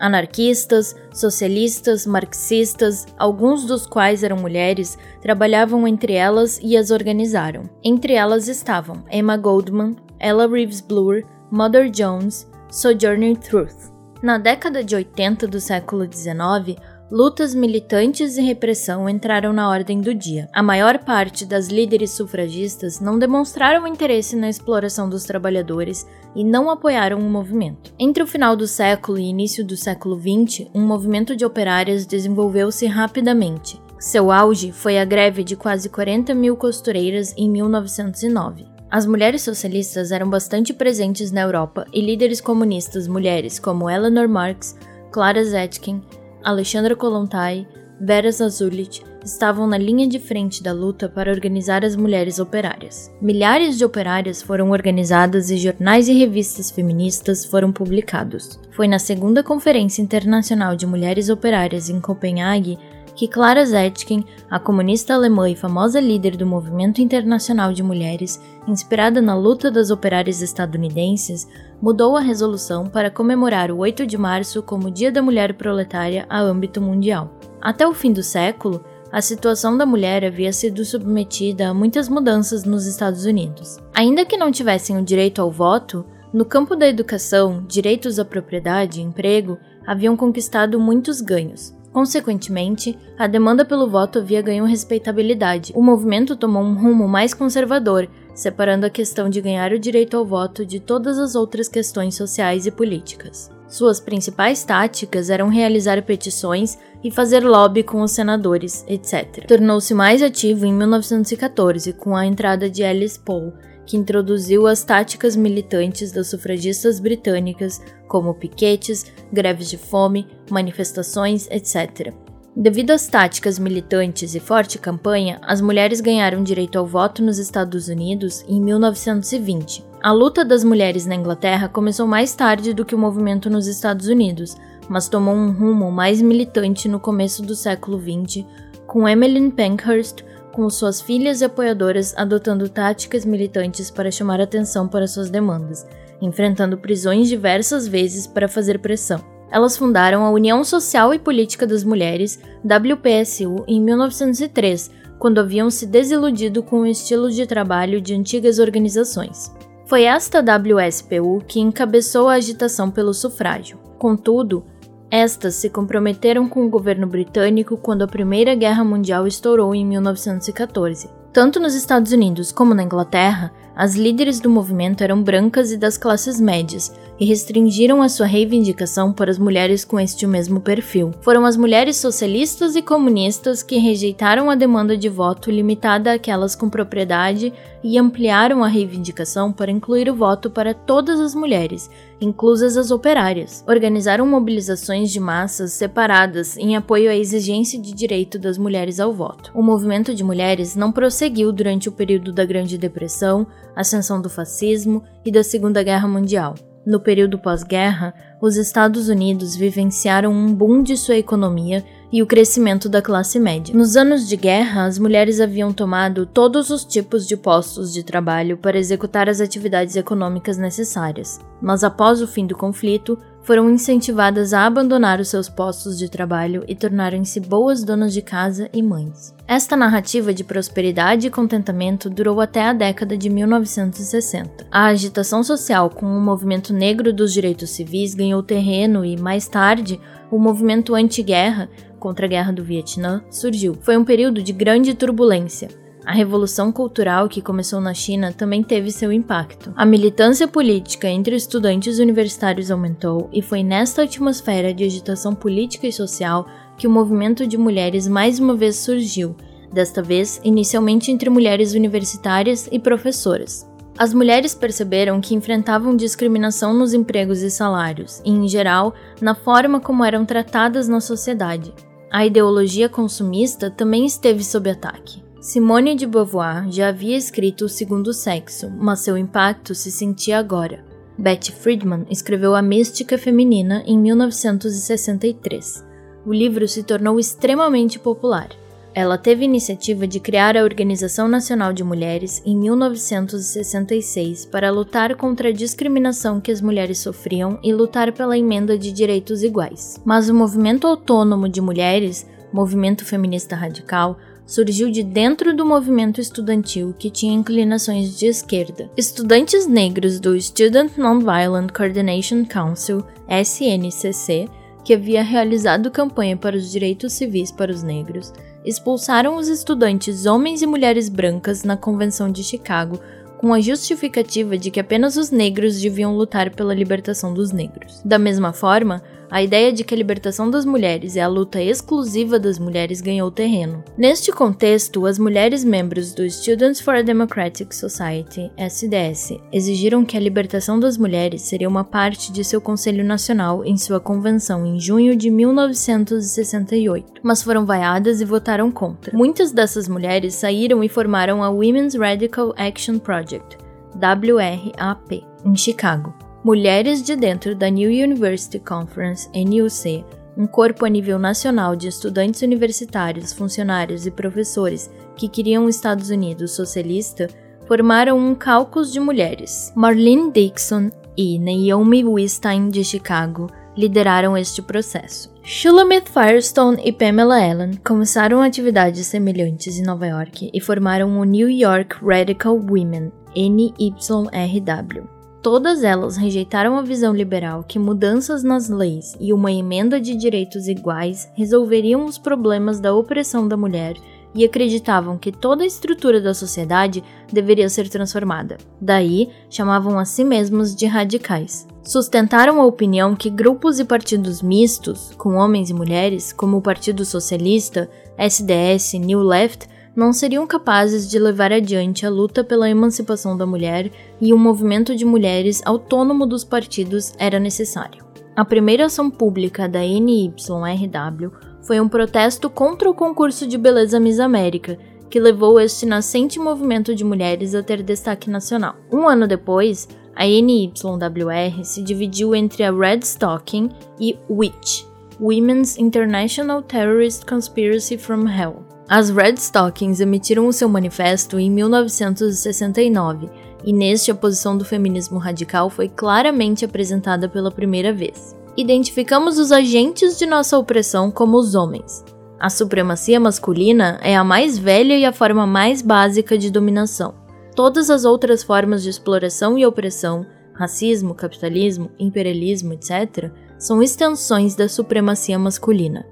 Anarquistas, 0.00 0.96
socialistas, 1.12 2.06
marxistas, 2.06 3.06
alguns 3.18 3.66
dos 3.66 3.86
quais 3.86 4.24
eram 4.24 4.38
mulheres, 4.38 4.98
trabalhavam 5.20 5.86
entre 5.86 6.14
elas 6.14 6.58
e 6.62 6.76
as 6.76 6.90
organizaram. 6.90 7.64
Entre 7.84 8.14
elas 8.14 8.48
estavam 8.48 9.04
Emma 9.10 9.36
Goldman, 9.36 9.94
Ella 10.18 10.48
Reeves 10.48 10.80
Bloor, 10.80 11.22
Mother 11.50 11.90
Jones, 11.90 12.48
Sojourner 12.70 13.36
Truth. 13.36 13.90
Na 14.22 14.38
década 14.38 14.82
de 14.82 14.94
80 14.94 15.46
do 15.46 15.60
século 15.60 16.04
XIX, 16.10 16.78
lutas 17.10 17.54
militantes 17.54 18.36
e 18.36 18.40
repressão 18.40 19.08
entraram 19.08 19.52
na 19.52 19.68
ordem 19.68 20.00
do 20.00 20.14
dia. 20.14 20.48
A 20.52 20.62
maior 20.62 20.98
parte 20.98 21.44
das 21.44 21.66
líderes 21.66 22.12
sufragistas 22.12 23.00
não 23.00 23.18
demonstraram 23.18 23.86
interesse 23.86 24.36
na 24.36 24.48
exploração 24.48 25.08
dos 25.08 25.24
trabalhadores 25.24 26.06
e 26.36 26.44
não 26.44 26.70
apoiaram 26.70 27.18
o 27.18 27.28
movimento. 27.28 27.92
Entre 27.98 28.22
o 28.22 28.26
final 28.26 28.54
do 28.54 28.66
século 28.66 29.18
e 29.18 29.24
início 29.24 29.64
do 29.64 29.76
século 29.76 30.16
XX, 30.16 30.68
um 30.72 30.82
movimento 30.82 31.34
de 31.34 31.44
operárias 31.44 32.06
desenvolveu-se 32.06 32.86
rapidamente. 32.86 33.80
Seu 33.98 34.30
auge 34.30 34.70
foi 34.70 34.98
a 34.98 35.04
greve 35.04 35.42
de 35.42 35.56
quase 35.56 35.88
40 35.88 36.32
mil 36.34 36.56
costureiras 36.56 37.34
em 37.36 37.50
1909. 37.50 38.66
As 38.88 39.04
mulheres 39.04 39.42
socialistas 39.42 40.10
eram 40.10 40.30
bastante 40.30 40.72
presentes 40.72 41.30
na 41.30 41.42
Europa 41.42 41.84
e 41.92 42.00
líderes 42.00 42.40
comunistas 42.40 43.06
mulheres 43.06 43.58
como 43.58 43.90
Eleanor 43.90 44.28
Marx, 44.28 44.76
Clara 45.12 45.44
Zetkin, 45.44 46.02
Alexandra 46.42 46.96
Kollontai, 46.96 47.66
Vera 48.00 48.32
Zazullit 48.32 49.02
estavam 49.22 49.66
na 49.66 49.76
linha 49.76 50.08
de 50.08 50.18
frente 50.18 50.62
da 50.62 50.72
luta 50.72 51.06
para 51.06 51.30
organizar 51.30 51.84
as 51.84 51.94
mulheres 51.94 52.38
operárias. 52.38 53.10
Milhares 53.20 53.76
de 53.76 53.84
operárias 53.84 54.40
foram 54.40 54.70
organizadas 54.70 55.50
e 55.50 55.58
jornais 55.58 56.08
e 56.08 56.14
revistas 56.14 56.70
feministas 56.70 57.44
foram 57.44 57.70
publicados. 57.70 58.58
Foi 58.70 58.88
na 58.88 58.98
segunda 58.98 59.42
Conferência 59.42 60.00
Internacional 60.00 60.74
de 60.74 60.86
Mulheres 60.86 61.28
Operárias 61.28 61.90
em 61.90 62.00
Copenhague 62.00 62.78
que 63.20 63.28
Clara 63.28 63.66
Zetkin, 63.66 64.24
a 64.50 64.58
comunista 64.58 65.12
alemã 65.12 65.50
e 65.50 65.54
famosa 65.54 66.00
líder 66.00 66.38
do 66.38 66.46
movimento 66.46 67.02
internacional 67.02 67.70
de 67.70 67.82
mulheres, 67.82 68.40
inspirada 68.66 69.20
na 69.20 69.36
luta 69.36 69.70
das 69.70 69.90
operárias 69.90 70.40
estadunidenses, 70.40 71.46
mudou 71.82 72.16
a 72.16 72.22
resolução 72.22 72.86
para 72.86 73.10
comemorar 73.10 73.70
o 73.70 73.76
8 73.76 74.06
de 74.06 74.16
março 74.16 74.62
como 74.62 74.90
Dia 74.90 75.12
da 75.12 75.20
Mulher 75.20 75.52
Proletária 75.52 76.24
a 76.30 76.40
âmbito 76.40 76.80
mundial. 76.80 77.30
Até 77.60 77.86
o 77.86 77.92
fim 77.92 78.10
do 78.10 78.22
século, 78.22 78.82
a 79.12 79.20
situação 79.20 79.76
da 79.76 79.84
mulher 79.84 80.24
havia 80.24 80.50
sido 80.50 80.82
submetida 80.82 81.68
a 81.68 81.74
muitas 81.74 82.08
mudanças 82.08 82.64
nos 82.64 82.86
Estados 82.86 83.26
Unidos. 83.26 83.76
Ainda 83.92 84.24
que 84.24 84.38
não 84.38 84.50
tivessem 84.50 84.96
o 84.96 85.04
direito 85.04 85.42
ao 85.42 85.50
voto, 85.50 86.06
no 86.32 86.46
campo 86.46 86.74
da 86.74 86.88
educação, 86.88 87.66
direitos 87.68 88.18
à 88.18 88.24
propriedade 88.24 88.98
e 88.98 89.04
emprego 89.04 89.58
haviam 89.86 90.16
conquistado 90.16 90.80
muitos 90.80 91.20
ganhos. 91.20 91.78
Consequentemente, 91.92 92.96
a 93.18 93.26
demanda 93.26 93.64
pelo 93.64 93.88
voto 93.88 94.20
havia 94.20 94.40
ganho 94.40 94.64
respeitabilidade. 94.64 95.72
O 95.74 95.82
movimento 95.82 96.36
tomou 96.36 96.62
um 96.62 96.74
rumo 96.74 97.08
mais 97.08 97.34
conservador, 97.34 98.08
separando 98.34 98.86
a 98.86 98.90
questão 98.90 99.28
de 99.28 99.40
ganhar 99.40 99.72
o 99.72 99.78
direito 99.78 100.16
ao 100.16 100.24
voto 100.24 100.64
de 100.64 100.78
todas 100.78 101.18
as 101.18 101.34
outras 101.34 101.68
questões 101.68 102.14
sociais 102.14 102.64
e 102.64 102.70
políticas. 102.70 103.50
Suas 103.68 104.00
principais 104.00 104.64
táticas 104.64 105.30
eram 105.30 105.48
realizar 105.48 106.02
petições 106.02 106.76
e 107.02 107.10
fazer 107.10 107.40
lobby 107.44 107.82
com 107.82 108.02
os 108.02 108.10
senadores, 108.12 108.84
etc. 108.88 109.46
Tornou-se 109.46 109.94
mais 109.94 110.22
ativo 110.22 110.66
em 110.66 110.72
1914 110.72 111.92
com 111.92 112.16
a 112.16 112.26
entrada 112.26 112.68
de 112.68 112.82
Alice 112.82 113.18
Paul, 113.18 113.52
que 113.90 113.96
introduziu 113.96 114.68
as 114.68 114.84
táticas 114.84 115.34
militantes 115.34 116.12
das 116.12 116.28
sufragistas 116.28 117.00
britânicas, 117.00 117.82
como 118.06 118.32
piquetes, 118.32 119.04
greves 119.32 119.68
de 119.68 119.76
fome, 119.76 120.28
manifestações, 120.48 121.48
etc. 121.50 122.14
Devido 122.54 122.92
às 122.92 123.08
táticas 123.08 123.58
militantes 123.58 124.36
e 124.36 124.38
forte 124.38 124.78
campanha, 124.78 125.40
as 125.42 125.60
mulheres 125.60 126.00
ganharam 126.00 126.40
direito 126.44 126.78
ao 126.78 126.86
voto 126.86 127.20
nos 127.20 127.36
Estados 127.40 127.88
Unidos 127.88 128.44
em 128.46 128.60
1920. 128.60 129.84
A 130.00 130.12
luta 130.12 130.44
das 130.44 130.62
mulheres 130.62 131.04
na 131.04 131.16
Inglaterra 131.16 131.68
começou 131.68 132.06
mais 132.06 132.32
tarde 132.32 132.72
do 132.72 132.84
que 132.84 132.94
o 132.94 132.98
movimento 132.98 133.50
nos 133.50 133.66
Estados 133.66 134.06
Unidos, 134.06 134.56
mas 134.88 135.08
tomou 135.08 135.34
um 135.34 135.50
rumo 135.50 135.90
mais 135.90 136.22
militante 136.22 136.88
no 136.88 137.00
começo 137.00 137.42
do 137.42 137.56
século 137.56 138.00
XX, 138.00 138.46
com 138.86 139.08
Emmeline 139.08 139.50
Pankhurst, 139.50 140.22
com 140.52 140.68
suas 140.68 141.00
filhas 141.00 141.40
e 141.40 141.44
apoiadoras 141.44 142.14
adotando 142.16 142.68
táticas 142.68 143.24
militantes 143.24 143.90
para 143.90 144.10
chamar 144.10 144.40
atenção 144.40 144.86
para 144.86 145.06
suas 145.06 145.30
demandas, 145.30 145.86
enfrentando 146.20 146.78
prisões 146.78 147.28
diversas 147.28 147.86
vezes 147.86 148.26
para 148.26 148.48
fazer 148.48 148.78
pressão. 148.78 149.20
Elas 149.50 149.76
fundaram 149.76 150.24
a 150.24 150.30
União 150.30 150.62
Social 150.62 151.12
e 151.12 151.18
Política 151.18 151.66
das 151.66 151.82
Mulheres, 151.82 152.38
WPSU, 152.64 153.64
em 153.66 153.80
1903, 153.80 154.90
quando 155.18 155.38
haviam 155.38 155.70
se 155.70 155.86
desiludido 155.86 156.62
com 156.62 156.80
o 156.80 156.86
estilo 156.86 157.30
de 157.30 157.46
trabalho 157.46 158.00
de 158.00 158.14
antigas 158.14 158.58
organizações. 158.58 159.52
Foi 159.86 160.04
esta 160.04 160.40
WSPU 160.40 161.42
que 161.48 161.58
encabeçou 161.58 162.28
a 162.28 162.34
agitação 162.34 162.90
pelo 162.90 163.12
sufrágio. 163.12 163.76
Contudo, 163.98 164.64
estas 165.10 165.56
se 165.56 165.68
comprometeram 165.68 166.48
com 166.48 166.64
o 166.64 166.70
governo 166.70 167.06
britânico 167.06 167.76
quando 167.76 168.02
a 168.02 168.08
Primeira 168.08 168.54
Guerra 168.54 168.84
Mundial 168.84 169.26
estourou 169.26 169.74
em 169.74 169.84
1914. 169.84 171.10
Tanto 171.32 171.58
nos 171.58 171.74
Estados 171.74 172.12
Unidos 172.12 172.52
como 172.52 172.74
na 172.74 172.82
Inglaterra, 172.84 173.52
as 173.74 173.94
líderes 173.94 174.40
do 174.40 174.50
movimento 174.50 175.02
eram 175.02 175.22
brancas 175.22 175.72
e 175.72 175.76
das 175.76 175.96
classes 175.96 176.40
médias, 176.40 176.92
e 177.20 177.26
restringiram 177.26 178.00
a 178.00 178.08
sua 178.08 178.24
reivindicação 178.24 179.12
para 179.12 179.30
as 179.30 179.38
mulheres 179.38 179.84
com 179.84 180.00
este 180.00 180.26
mesmo 180.26 180.58
perfil. 180.58 181.12
Foram 181.20 181.44
as 181.44 181.54
mulheres 181.54 181.98
socialistas 181.98 182.74
e 182.74 182.80
comunistas 182.80 183.62
que 183.62 183.76
rejeitaram 183.76 184.48
a 184.48 184.54
demanda 184.54 184.96
de 184.96 185.10
voto 185.10 185.50
limitada 185.50 186.14
àquelas 186.14 186.56
com 186.56 186.70
propriedade 186.70 187.52
e 187.84 187.98
ampliaram 187.98 188.64
a 188.64 188.68
reivindicação 188.68 189.52
para 189.52 189.70
incluir 189.70 190.08
o 190.08 190.14
voto 190.14 190.50
para 190.50 190.72
todas 190.72 191.20
as 191.20 191.34
mulheres, 191.34 191.90
inclusas 192.20 192.76
as 192.78 192.90
operárias. 192.90 193.62
Organizaram 193.68 194.26
mobilizações 194.26 195.10
de 195.10 195.20
massas 195.20 195.72
separadas 195.72 196.56
em 196.56 196.74
apoio 196.74 197.10
à 197.10 197.16
exigência 197.16 197.78
de 197.78 197.92
direito 197.92 198.38
das 198.38 198.56
mulheres 198.56 198.98
ao 198.98 199.12
voto. 199.12 199.50
O 199.54 199.62
movimento 199.62 200.14
de 200.14 200.24
mulheres 200.24 200.74
não 200.74 200.90
prosseguiu 200.90 201.52
durante 201.52 201.88
o 201.88 201.92
período 201.92 202.32
da 202.32 202.46
Grande 202.46 202.78
Depressão, 202.78 203.46
ascensão 203.76 204.22
do 204.22 204.30
fascismo 204.30 205.02
e 205.24 205.30
da 205.30 205.42
Segunda 205.42 205.82
Guerra 205.82 206.08
Mundial. 206.08 206.54
No 206.84 206.98
período 206.98 207.38
pós-guerra, 207.38 208.14
os 208.40 208.56
Estados 208.56 209.08
Unidos 209.08 209.54
vivenciaram 209.54 210.32
um 210.32 210.54
boom 210.54 210.82
de 210.82 210.96
sua 210.96 211.16
economia 211.16 211.84
e 212.10 212.22
o 212.22 212.26
crescimento 212.26 212.88
da 212.88 213.02
classe 213.02 213.38
média. 213.38 213.74
Nos 213.74 213.96
anos 213.96 214.26
de 214.26 214.34
guerra, 214.34 214.84
as 214.84 214.98
mulheres 214.98 215.40
haviam 215.40 215.72
tomado 215.72 216.24
todos 216.24 216.70
os 216.70 216.84
tipos 216.84 217.28
de 217.28 217.36
postos 217.36 217.92
de 217.92 218.02
trabalho 218.02 218.56
para 218.56 218.78
executar 218.78 219.28
as 219.28 219.40
atividades 219.40 219.94
econômicas 219.94 220.56
necessárias, 220.56 221.38
mas 221.60 221.84
após 221.84 222.22
o 222.22 222.26
fim 222.26 222.46
do 222.46 222.56
conflito, 222.56 223.18
foram 223.50 223.68
incentivadas 223.68 224.54
a 224.54 224.64
abandonar 224.64 225.18
os 225.18 225.26
seus 225.26 225.48
postos 225.48 225.98
de 225.98 226.08
trabalho 226.08 226.62
e 226.68 226.74
tornarem-se 226.76 227.40
boas 227.40 227.82
donas 227.82 228.12
de 228.12 228.22
casa 228.22 228.70
e 228.72 228.80
mães. 228.80 229.34
Esta 229.44 229.76
narrativa 229.76 230.32
de 230.32 230.44
prosperidade 230.44 231.26
e 231.26 231.30
contentamento 231.30 232.08
durou 232.08 232.40
até 232.40 232.62
a 232.62 232.72
década 232.72 233.16
de 233.16 233.28
1960. 233.28 234.68
A 234.70 234.84
agitação 234.84 235.42
social 235.42 235.90
com 235.90 236.06
o 236.06 236.20
movimento 236.20 236.72
negro 236.72 237.12
dos 237.12 237.32
direitos 237.32 237.70
civis 237.70 238.14
ganhou 238.14 238.40
terreno 238.40 239.04
e, 239.04 239.16
mais 239.16 239.48
tarde, 239.48 240.00
o 240.30 240.38
movimento 240.38 240.94
anti-guerra 240.94 241.68
contra 241.98 242.26
a 242.26 242.28
Guerra 242.28 242.52
do 242.52 242.62
Vietnã 242.62 243.20
surgiu. 243.32 243.76
Foi 243.82 243.96
um 243.96 244.04
período 244.04 244.40
de 244.44 244.52
grande 244.52 244.94
turbulência, 244.94 245.66
a 246.04 246.12
revolução 246.12 246.72
cultural 246.72 247.28
que 247.28 247.42
começou 247.42 247.80
na 247.80 247.92
China 247.92 248.32
também 248.32 248.62
teve 248.62 248.90
seu 248.90 249.12
impacto. 249.12 249.72
A 249.76 249.84
militância 249.84 250.48
política 250.48 251.08
entre 251.08 251.36
estudantes 251.36 251.98
universitários 251.98 252.70
aumentou 252.70 253.28
e 253.32 253.42
foi 253.42 253.62
nesta 253.62 254.02
atmosfera 254.02 254.72
de 254.72 254.84
agitação 254.84 255.34
política 255.34 255.86
e 255.86 255.92
social 255.92 256.46
que 256.78 256.86
o 256.86 256.90
movimento 256.90 257.46
de 257.46 257.58
mulheres 257.58 258.08
mais 258.08 258.38
uma 258.38 258.54
vez 258.54 258.76
surgiu, 258.76 259.36
desta 259.72 260.02
vez 260.02 260.40
inicialmente 260.42 261.10
entre 261.10 261.28
mulheres 261.28 261.74
universitárias 261.74 262.68
e 262.72 262.78
professoras. 262.78 263.68
As 263.98 264.14
mulheres 264.14 264.54
perceberam 264.54 265.20
que 265.20 265.34
enfrentavam 265.34 265.94
discriminação 265.94 266.72
nos 266.72 266.94
empregos 266.94 267.42
e 267.42 267.50
salários, 267.50 268.22
e, 268.24 268.30
em 268.30 268.48
geral, 268.48 268.94
na 269.20 269.34
forma 269.34 269.78
como 269.78 270.02
eram 270.02 270.24
tratadas 270.24 270.88
na 270.88 271.02
sociedade. 271.02 271.74
A 272.10 272.24
ideologia 272.24 272.88
consumista 272.88 273.70
também 273.70 274.06
esteve 274.06 274.42
sob 274.42 274.70
ataque. 274.70 275.22
Simone 275.40 275.94
de 275.94 276.06
Beauvoir 276.06 276.70
já 276.70 276.88
havia 276.88 277.16
escrito 277.16 277.64
O 277.64 277.68
Segundo 277.68 278.12
Sexo, 278.12 278.70
mas 278.76 279.00
seu 279.00 279.16
impacto 279.16 279.74
se 279.74 279.90
sentia 279.90 280.38
agora. 280.38 280.84
Betty 281.16 281.50
Friedman 281.50 282.04
escreveu 282.10 282.54
A 282.54 282.60
Mística 282.60 283.16
Feminina 283.16 283.82
em 283.86 283.98
1963. 283.98 285.82
O 286.26 286.34
livro 286.34 286.68
se 286.68 286.82
tornou 286.82 287.18
extremamente 287.18 287.98
popular. 287.98 288.50
Ela 288.94 289.16
teve 289.16 289.40
a 289.40 289.46
iniciativa 289.46 290.06
de 290.06 290.20
criar 290.20 290.58
a 290.58 290.62
Organização 290.62 291.26
Nacional 291.26 291.72
de 291.72 291.82
Mulheres 291.82 292.42
em 292.44 292.54
1966 292.54 294.44
para 294.44 294.70
lutar 294.70 295.16
contra 295.16 295.48
a 295.48 295.52
discriminação 295.52 296.38
que 296.38 296.52
as 296.52 296.60
mulheres 296.60 296.98
sofriam 296.98 297.58
e 297.62 297.72
lutar 297.72 298.12
pela 298.12 298.36
emenda 298.36 298.76
de 298.76 298.92
direitos 298.92 299.42
iguais. 299.42 299.98
Mas 300.04 300.28
o 300.28 300.34
movimento 300.34 300.86
autônomo 300.86 301.48
de 301.48 301.62
mulheres, 301.62 302.26
movimento 302.52 303.06
feminista 303.06 303.56
radical, 303.56 304.18
surgiu 304.50 304.90
de 304.90 305.04
dentro 305.04 305.54
do 305.54 305.64
movimento 305.64 306.20
estudantil 306.20 306.92
que 306.98 307.08
tinha 307.08 307.32
inclinações 307.32 308.18
de 308.18 308.26
esquerda. 308.26 308.90
Estudantes 308.96 309.64
negros 309.64 310.18
do 310.18 310.38
Student 310.40 310.96
Nonviolent 310.96 311.70
Coordination 311.70 312.44
Council, 312.44 313.04
SNCC, 313.28 314.48
que 314.84 314.92
havia 314.92 315.22
realizado 315.22 315.88
campanha 315.88 316.36
para 316.36 316.56
os 316.56 316.68
direitos 316.68 317.12
civis 317.12 317.52
para 317.52 317.70
os 317.70 317.84
negros, 317.84 318.32
expulsaram 318.64 319.36
os 319.36 319.46
estudantes 319.46 320.26
homens 320.26 320.62
e 320.62 320.66
mulheres 320.66 321.08
brancas 321.08 321.62
na 321.62 321.76
Convenção 321.76 322.28
de 322.28 322.42
Chicago 322.42 322.98
com 323.38 323.54
a 323.54 323.60
justificativa 323.60 324.58
de 324.58 324.68
que 324.72 324.80
apenas 324.80 325.16
os 325.16 325.30
negros 325.30 325.80
deviam 325.80 326.16
lutar 326.16 326.50
pela 326.50 326.74
libertação 326.74 327.32
dos 327.32 327.52
negros. 327.52 328.02
Da 328.04 328.18
mesma 328.18 328.52
forma, 328.52 329.00
a 329.30 329.42
ideia 329.42 329.72
de 329.72 329.84
que 329.84 329.94
a 329.94 329.96
libertação 329.96 330.50
das 330.50 330.64
mulheres 330.64 331.16
é 331.16 331.20
a 331.20 331.28
luta 331.28 331.62
exclusiva 331.62 332.38
das 332.38 332.58
mulheres 332.58 333.00
ganhou 333.00 333.30
terreno. 333.30 333.84
Neste 333.96 334.32
contexto, 334.32 335.06
as 335.06 335.18
mulheres 335.18 335.62
membros 335.62 336.12
do 336.12 336.28
Students 336.28 336.80
for 336.80 336.96
a 336.96 337.02
Democratic 337.02 337.72
Society, 337.72 338.50
SDS, 338.56 339.38
exigiram 339.52 340.04
que 340.04 340.16
a 340.16 340.20
libertação 340.20 340.80
das 340.80 340.96
mulheres 340.96 341.42
seria 341.42 341.68
uma 341.68 341.84
parte 341.84 342.32
de 342.32 342.42
seu 342.42 342.60
Conselho 342.60 343.04
Nacional 343.04 343.64
em 343.64 343.76
sua 343.76 344.00
convenção 344.00 344.66
em 344.66 344.80
junho 344.80 345.14
de 345.14 345.30
1968, 345.30 347.20
mas 347.22 347.42
foram 347.42 347.64
vaiadas 347.64 348.20
e 348.20 348.24
votaram 348.24 348.70
contra. 348.70 349.16
Muitas 349.16 349.52
dessas 349.52 349.88
mulheres 349.88 350.34
saíram 350.34 350.82
e 350.82 350.88
formaram 350.88 351.42
a 351.42 351.50
Women's 351.50 351.94
Radical 351.94 352.52
Action 352.56 352.98
Project, 352.98 353.58
WRAP, 353.94 355.24
em 355.44 355.56
Chicago. 355.56 356.29
Mulheres 356.42 357.02
de 357.02 357.14
dentro 357.14 357.54
da 357.54 357.68
New 357.68 357.90
University 357.90 358.58
Conference, 358.58 359.28
NUC, 359.34 360.02
um 360.34 360.46
corpo 360.46 360.86
a 360.86 360.88
nível 360.88 361.18
nacional 361.18 361.76
de 361.76 361.86
estudantes 361.86 362.40
universitários, 362.40 363.30
funcionários 363.30 364.06
e 364.06 364.10
professores 364.10 364.90
que 365.14 365.28
queriam 365.28 365.66
um 365.66 365.68
Estados 365.68 366.08
Unidos 366.08 366.52
socialista, 366.52 367.28
formaram 367.68 368.18
um 368.18 368.34
caucus 368.34 368.90
de 368.90 368.98
mulheres. 368.98 369.70
Marlene 369.76 370.32
Dixon 370.32 370.88
e 371.14 371.38
Naomi 371.38 372.06
Wistein 372.06 372.70
de 372.70 372.82
Chicago 372.84 373.46
lideraram 373.76 374.34
este 374.34 374.62
processo. 374.62 375.30
Shulamith 375.42 376.08
Firestone 376.08 376.80
e 376.82 376.90
Pamela 376.90 377.36
Allen 377.36 377.72
começaram 377.84 378.40
atividades 378.40 379.06
semelhantes 379.06 379.78
em 379.78 379.82
Nova 379.82 380.06
York 380.06 380.50
e 380.54 380.58
formaram 380.58 381.20
o 381.20 381.24
New 381.24 381.50
York 381.50 382.02
Radical 382.02 382.56
Women, 382.56 383.12
NYRW. 383.36 385.19
Todas 385.42 385.82
elas 385.82 386.18
rejeitaram 386.18 386.76
a 386.76 386.82
visão 386.82 387.14
liberal 387.14 387.64
que 387.66 387.78
mudanças 387.78 388.42
nas 388.42 388.68
leis 388.68 389.16
e 389.18 389.32
uma 389.32 389.50
emenda 389.50 389.98
de 389.98 390.14
direitos 390.14 390.68
iguais 390.68 391.30
resolveriam 391.32 392.04
os 392.04 392.18
problemas 392.18 392.78
da 392.78 392.94
opressão 392.94 393.48
da 393.48 393.56
mulher 393.56 393.96
e 394.34 394.44
acreditavam 394.44 395.16
que 395.16 395.32
toda 395.32 395.64
a 395.64 395.66
estrutura 395.66 396.20
da 396.20 396.34
sociedade 396.34 397.02
deveria 397.32 397.70
ser 397.70 397.88
transformada. 397.88 398.58
Daí, 398.78 399.30
chamavam 399.48 399.98
a 399.98 400.04
si 400.04 400.24
mesmos 400.24 400.76
de 400.76 400.84
radicais. 400.84 401.66
Sustentaram 401.82 402.60
a 402.60 402.66
opinião 402.66 403.16
que 403.16 403.30
grupos 403.30 403.80
e 403.80 403.84
partidos 403.84 404.42
mistos, 404.42 405.10
com 405.16 405.36
homens 405.36 405.70
e 405.70 405.74
mulheres, 405.74 406.34
como 406.34 406.58
o 406.58 406.62
Partido 406.62 407.02
Socialista, 407.04 407.90
SDS, 408.18 408.92
New 408.94 409.22
Left, 409.22 409.66
não 410.00 410.14
seriam 410.14 410.46
capazes 410.46 411.10
de 411.10 411.18
levar 411.18 411.52
adiante 411.52 412.06
a 412.06 412.10
luta 412.10 412.42
pela 412.42 412.70
emancipação 412.70 413.36
da 413.36 413.44
mulher 413.44 413.90
e 414.18 414.32
um 414.32 414.38
movimento 414.38 414.96
de 414.96 415.04
mulheres 415.04 415.60
autônomo 415.62 416.24
dos 416.24 416.42
partidos 416.42 417.12
era 417.18 417.38
necessário. 417.38 418.02
A 418.34 418.42
primeira 418.42 418.86
ação 418.86 419.10
pública 419.10 419.68
da 419.68 419.80
NYRW 419.80 421.30
foi 421.60 421.78
um 421.78 421.86
protesto 421.86 422.48
contra 422.48 422.88
o 422.88 422.94
concurso 422.94 423.46
de 423.46 423.58
beleza 423.58 424.00
Miss 424.00 424.20
América, 424.20 424.78
que 425.10 425.20
levou 425.20 425.60
este 425.60 425.84
nascente 425.84 426.38
movimento 426.38 426.94
de 426.94 427.04
mulheres 427.04 427.54
a 427.54 427.62
ter 427.62 427.82
destaque 427.82 428.30
nacional. 428.30 428.76
Um 428.90 429.06
ano 429.06 429.28
depois, 429.28 429.86
a 430.16 430.24
NYWR 430.24 431.62
se 431.62 431.82
dividiu 431.82 432.34
entre 432.34 432.64
a 432.64 432.72
Red 432.72 433.00
Stocking 433.00 433.68
e 434.00 434.16
WITCH, 434.30 434.86
Women's 435.20 435.76
International 435.76 436.62
Terrorist 436.62 437.26
Conspiracy 437.26 437.98
from 437.98 438.26
Hell. 438.26 438.79
As 438.90 439.08
Red 439.08 439.34
Stockings 439.34 440.02
emitiram 440.02 440.48
o 440.48 440.52
seu 440.52 440.68
manifesto 440.68 441.38
em 441.38 441.48
1969, 441.48 443.30
e 443.62 443.72
neste 443.72 444.10
a 444.10 444.14
posição 444.16 444.58
do 444.58 444.64
feminismo 444.64 445.16
radical 445.16 445.70
foi 445.70 445.88
claramente 445.88 446.64
apresentada 446.64 447.28
pela 447.28 447.52
primeira 447.52 447.92
vez. 447.92 448.36
Identificamos 448.56 449.38
os 449.38 449.52
agentes 449.52 450.18
de 450.18 450.26
nossa 450.26 450.58
opressão 450.58 451.08
como 451.08 451.38
os 451.38 451.54
homens. 451.54 452.04
A 452.40 452.50
supremacia 452.50 453.20
masculina 453.20 454.00
é 454.02 454.16
a 454.16 454.24
mais 454.24 454.58
velha 454.58 454.98
e 454.98 455.04
a 455.04 455.12
forma 455.12 455.46
mais 455.46 455.82
básica 455.82 456.36
de 456.36 456.50
dominação. 456.50 457.14
Todas 457.54 457.90
as 457.90 458.04
outras 458.04 458.42
formas 458.42 458.82
de 458.82 458.90
exploração 458.90 459.56
e 459.56 459.64
opressão, 459.64 460.26
racismo, 460.52 461.14
capitalismo, 461.14 461.92
imperialismo, 461.96 462.72
etc., 462.72 463.30
são 463.56 463.80
extensões 463.80 464.56
da 464.56 464.68
supremacia 464.68 465.38
masculina. 465.38 466.04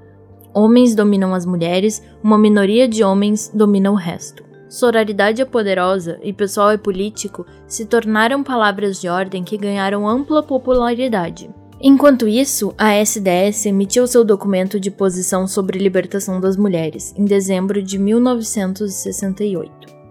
Homens 0.59 0.93
dominam 0.93 1.33
as 1.35 1.47
mulheres, 1.47 2.03
uma 2.21 2.37
minoria 2.37 2.89
de 2.89 3.05
homens 3.05 3.49
domina 3.55 3.93
o 3.93 3.95
resto. 3.95 4.43
Sororidade 4.69 5.41
é 5.41 5.45
poderosa 5.45 6.19
e 6.21 6.33
pessoal 6.33 6.73
é 6.73 6.77
político 6.77 7.47
se 7.69 7.87
tornaram 7.87 8.43
palavras 8.43 9.01
de 9.01 9.09
ordem 9.09 9.45
que 9.45 9.57
ganharam 9.57 10.09
ampla 10.09 10.43
popularidade. 10.43 11.49
Enquanto 11.81 12.27
isso, 12.27 12.75
a 12.77 12.93
SDS 12.97 13.67
emitiu 13.67 14.05
seu 14.09 14.25
documento 14.25 14.81
de 14.81 14.91
posição 14.91 15.47
sobre 15.47 15.79
libertação 15.79 16.41
das 16.41 16.57
mulheres 16.57 17.15
em 17.17 17.25
dezembro 17.25 17.81
de 17.81 17.97
1968. 17.97 19.71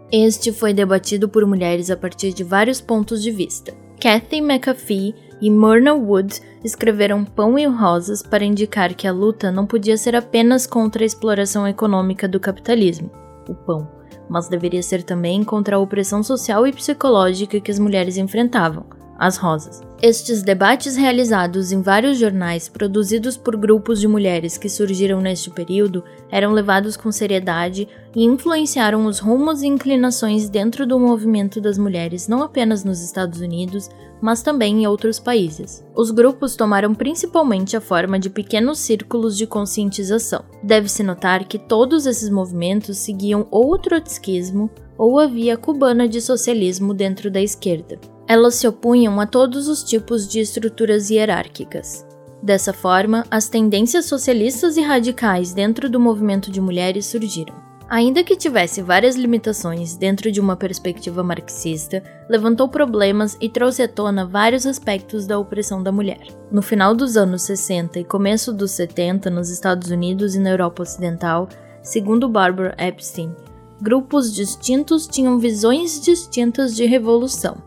Este 0.09 0.53
foi 0.53 0.73
debatido 0.73 1.27
por 1.27 1.45
mulheres 1.45 1.91
a 1.91 1.97
partir 1.97 2.31
de 2.31 2.45
vários 2.45 2.79
pontos 2.79 3.21
de 3.21 3.31
vista. 3.31 3.73
Kathy 3.99 4.39
McAfee 4.39 5.13
e 5.41 5.49
Myrna 5.49 5.93
Wood 5.93 6.41
escreveram 6.63 7.23
Pão 7.23 7.57
e 7.57 7.65
Rosas 7.65 8.21
para 8.23 8.45
indicar 8.45 8.93
que 8.93 9.07
a 9.07 9.11
luta 9.11 9.51
não 9.51 9.65
podia 9.65 9.97
ser 9.97 10.15
apenas 10.15 10.65
contra 10.65 11.03
a 11.03 11.05
exploração 11.05 11.67
econômica 11.67 12.27
do 12.27 12.39
capitalismo, 12.39 13.11
o 13.47 13.53
pão, 13.53 13.87
mas 14.29 14.49
deveria 14.49 14.81
ser 14.81 15.03
também 15.03 15.43
contra 15.43 15.75
a 15.75 15.79
opressão 15.79 16.23
social 16.23 16.65
e 16.65 16.73
psicológica 16.73 17.59
que 17.59 17.71
as 17.71 17.79
mulheres 17.79 18.17
enfrentavam, 18.17 18.85
as 19.17 19.37
rosas. 19.37 19.81
Estes 19.99 20.43
debates 20.43 20.95
realizados 20.95 21.71
em 21.71 21.81
vários 21.81 22.19
jornais 22.19 22.69
produzidos 22.69 23.35
por 23.35 23.57
grupos 23.57 23.99
de 23.99 24.07
mulheres 24.07 24.55
que 24.55 24.69
surgiram 24.69 25.19
neste 25.19 25.49
período 25.49 26.03
eram 26.29 26.51
levados 26.51 26.95
com 26.95 27.11
seriedade 27.11 27.87
e 28.15 28.23
influenciaram 28.23 29.05
os 29.07 29.17
rumos 29.17 29.63
e 29.63 29.67
inclinações 29.67 30.49
dentro 30.49 30.85
do 30.85 30.99
movimento 30.99 31.59
das 31.59 31.79
mulheres 31.79 32.27
não 32.27 32.43
apenas 32.43 32.83
nos 32.83 33.01
Estados 33.01 33.39
Unidos, 33.39 33.89
mas 34.21 34.43
também 34.43 34.83
em 34.83 34.87
outros 34.87 35.19
países. 35.19 35.83
Os 35.95 36.11
grupos 36.11 36.55
tomaram 36.55 36.93
principalmente 36.93 37.75
a 37.75 37.81
forma 37.81 38.19
de 38.19 38.29
pequenos 38.29 38.77
círculos 38.77 39.35
de 39.35 39.47
conscientização. 39.47 40.43
Deve-se 40.61 41.01
notar 41.01 41.45
que 41.45 41.57
todos 41.57 42.05
esses 42.05 42.29
movimentos 42.29 42.97
seguiam 42.97 43.47
ou 43.49 43.73
o 43.73 43.79
trotskismo 43.79 44.69
ou 44.95 45.19
a 45.19 45.25
via 45.25 45.57
cubana 45.57 46.07
de 46.07 46.21
socialismo 46.21 46.93
dentro 46.93 47.29
da 47.31 47.41
esquerda. 47.41 47.99
Elas 48.27 48.55
se 48.55 48.67
opunham 48.67 49.21
a 49.21 49.25
todos 49.25 49.69
os 49.69 49.81
tipos 49.81 50.27
de 50.27 50.41
estruturas 50.41 51.09
hierárquicas. 51.09 52.05
Dessa 52.43 52.73
forma, 52.73 53.25
as 53.31 53.47
tendências 53.47 54.05
socialistas 54.05 54.75
e 54.75 54.81
radicais 54.81 55.53
dentro 55.53 55.89
do 55.89 55.97
movimento 55.97 56.51
de 56.51 56.59
mulheres 56.59 57.05
surgiram. 57.05 57.55
Ainda 57.89 58.25
que 58.25 58.35
tivesse 58.35 58.81
várias 58.81 59.15
limitações 59.15 59.95
dentro 59.95 60.29
de 60.29 60.41
uma 60.41 60.57
perspectiva 60.57 61.23
marxista, 61.23 62.03
levantou 62.29 62.67
problemas 62.67 63.37
e 63.39 63.47
trouxe 63.47 63.81
à 63.81 63.87
tona 63.87 64.25
vários 64.25 64.65
aspectos 64.65 65.25
da 65.25 65.39
opressão 65.39 65.81
da 65.81 65.89
mulher. 65.89 66.27
No 66.51 66.61
final 66.61 66.93
dos 66.93 67.15
anos 67.15 67.43
60 67.43 67.97
e 68.01 68.03
começo 68.03 68.51
dos 68.51 68.71
70 68.71 69.29
nos 69.29 69.49
Estados 69.49 69.89
Unidos 69.89 70.35
e 70.35 70.39
na 70.39 70.49
Europa 70.49 70.83
Ocidental, 70.83 71.47
segundo 71.81 72.27
Barbara 72.27 72.75
Epstein, 72.77 73.33
grupos 73.81 74.35
distintos 74.35 75.07
tinham 75.07 75.39
visões 75.39 76.01
distintas 76.01 76.75
de 76.75 76.85
revolução. 76.85 77.66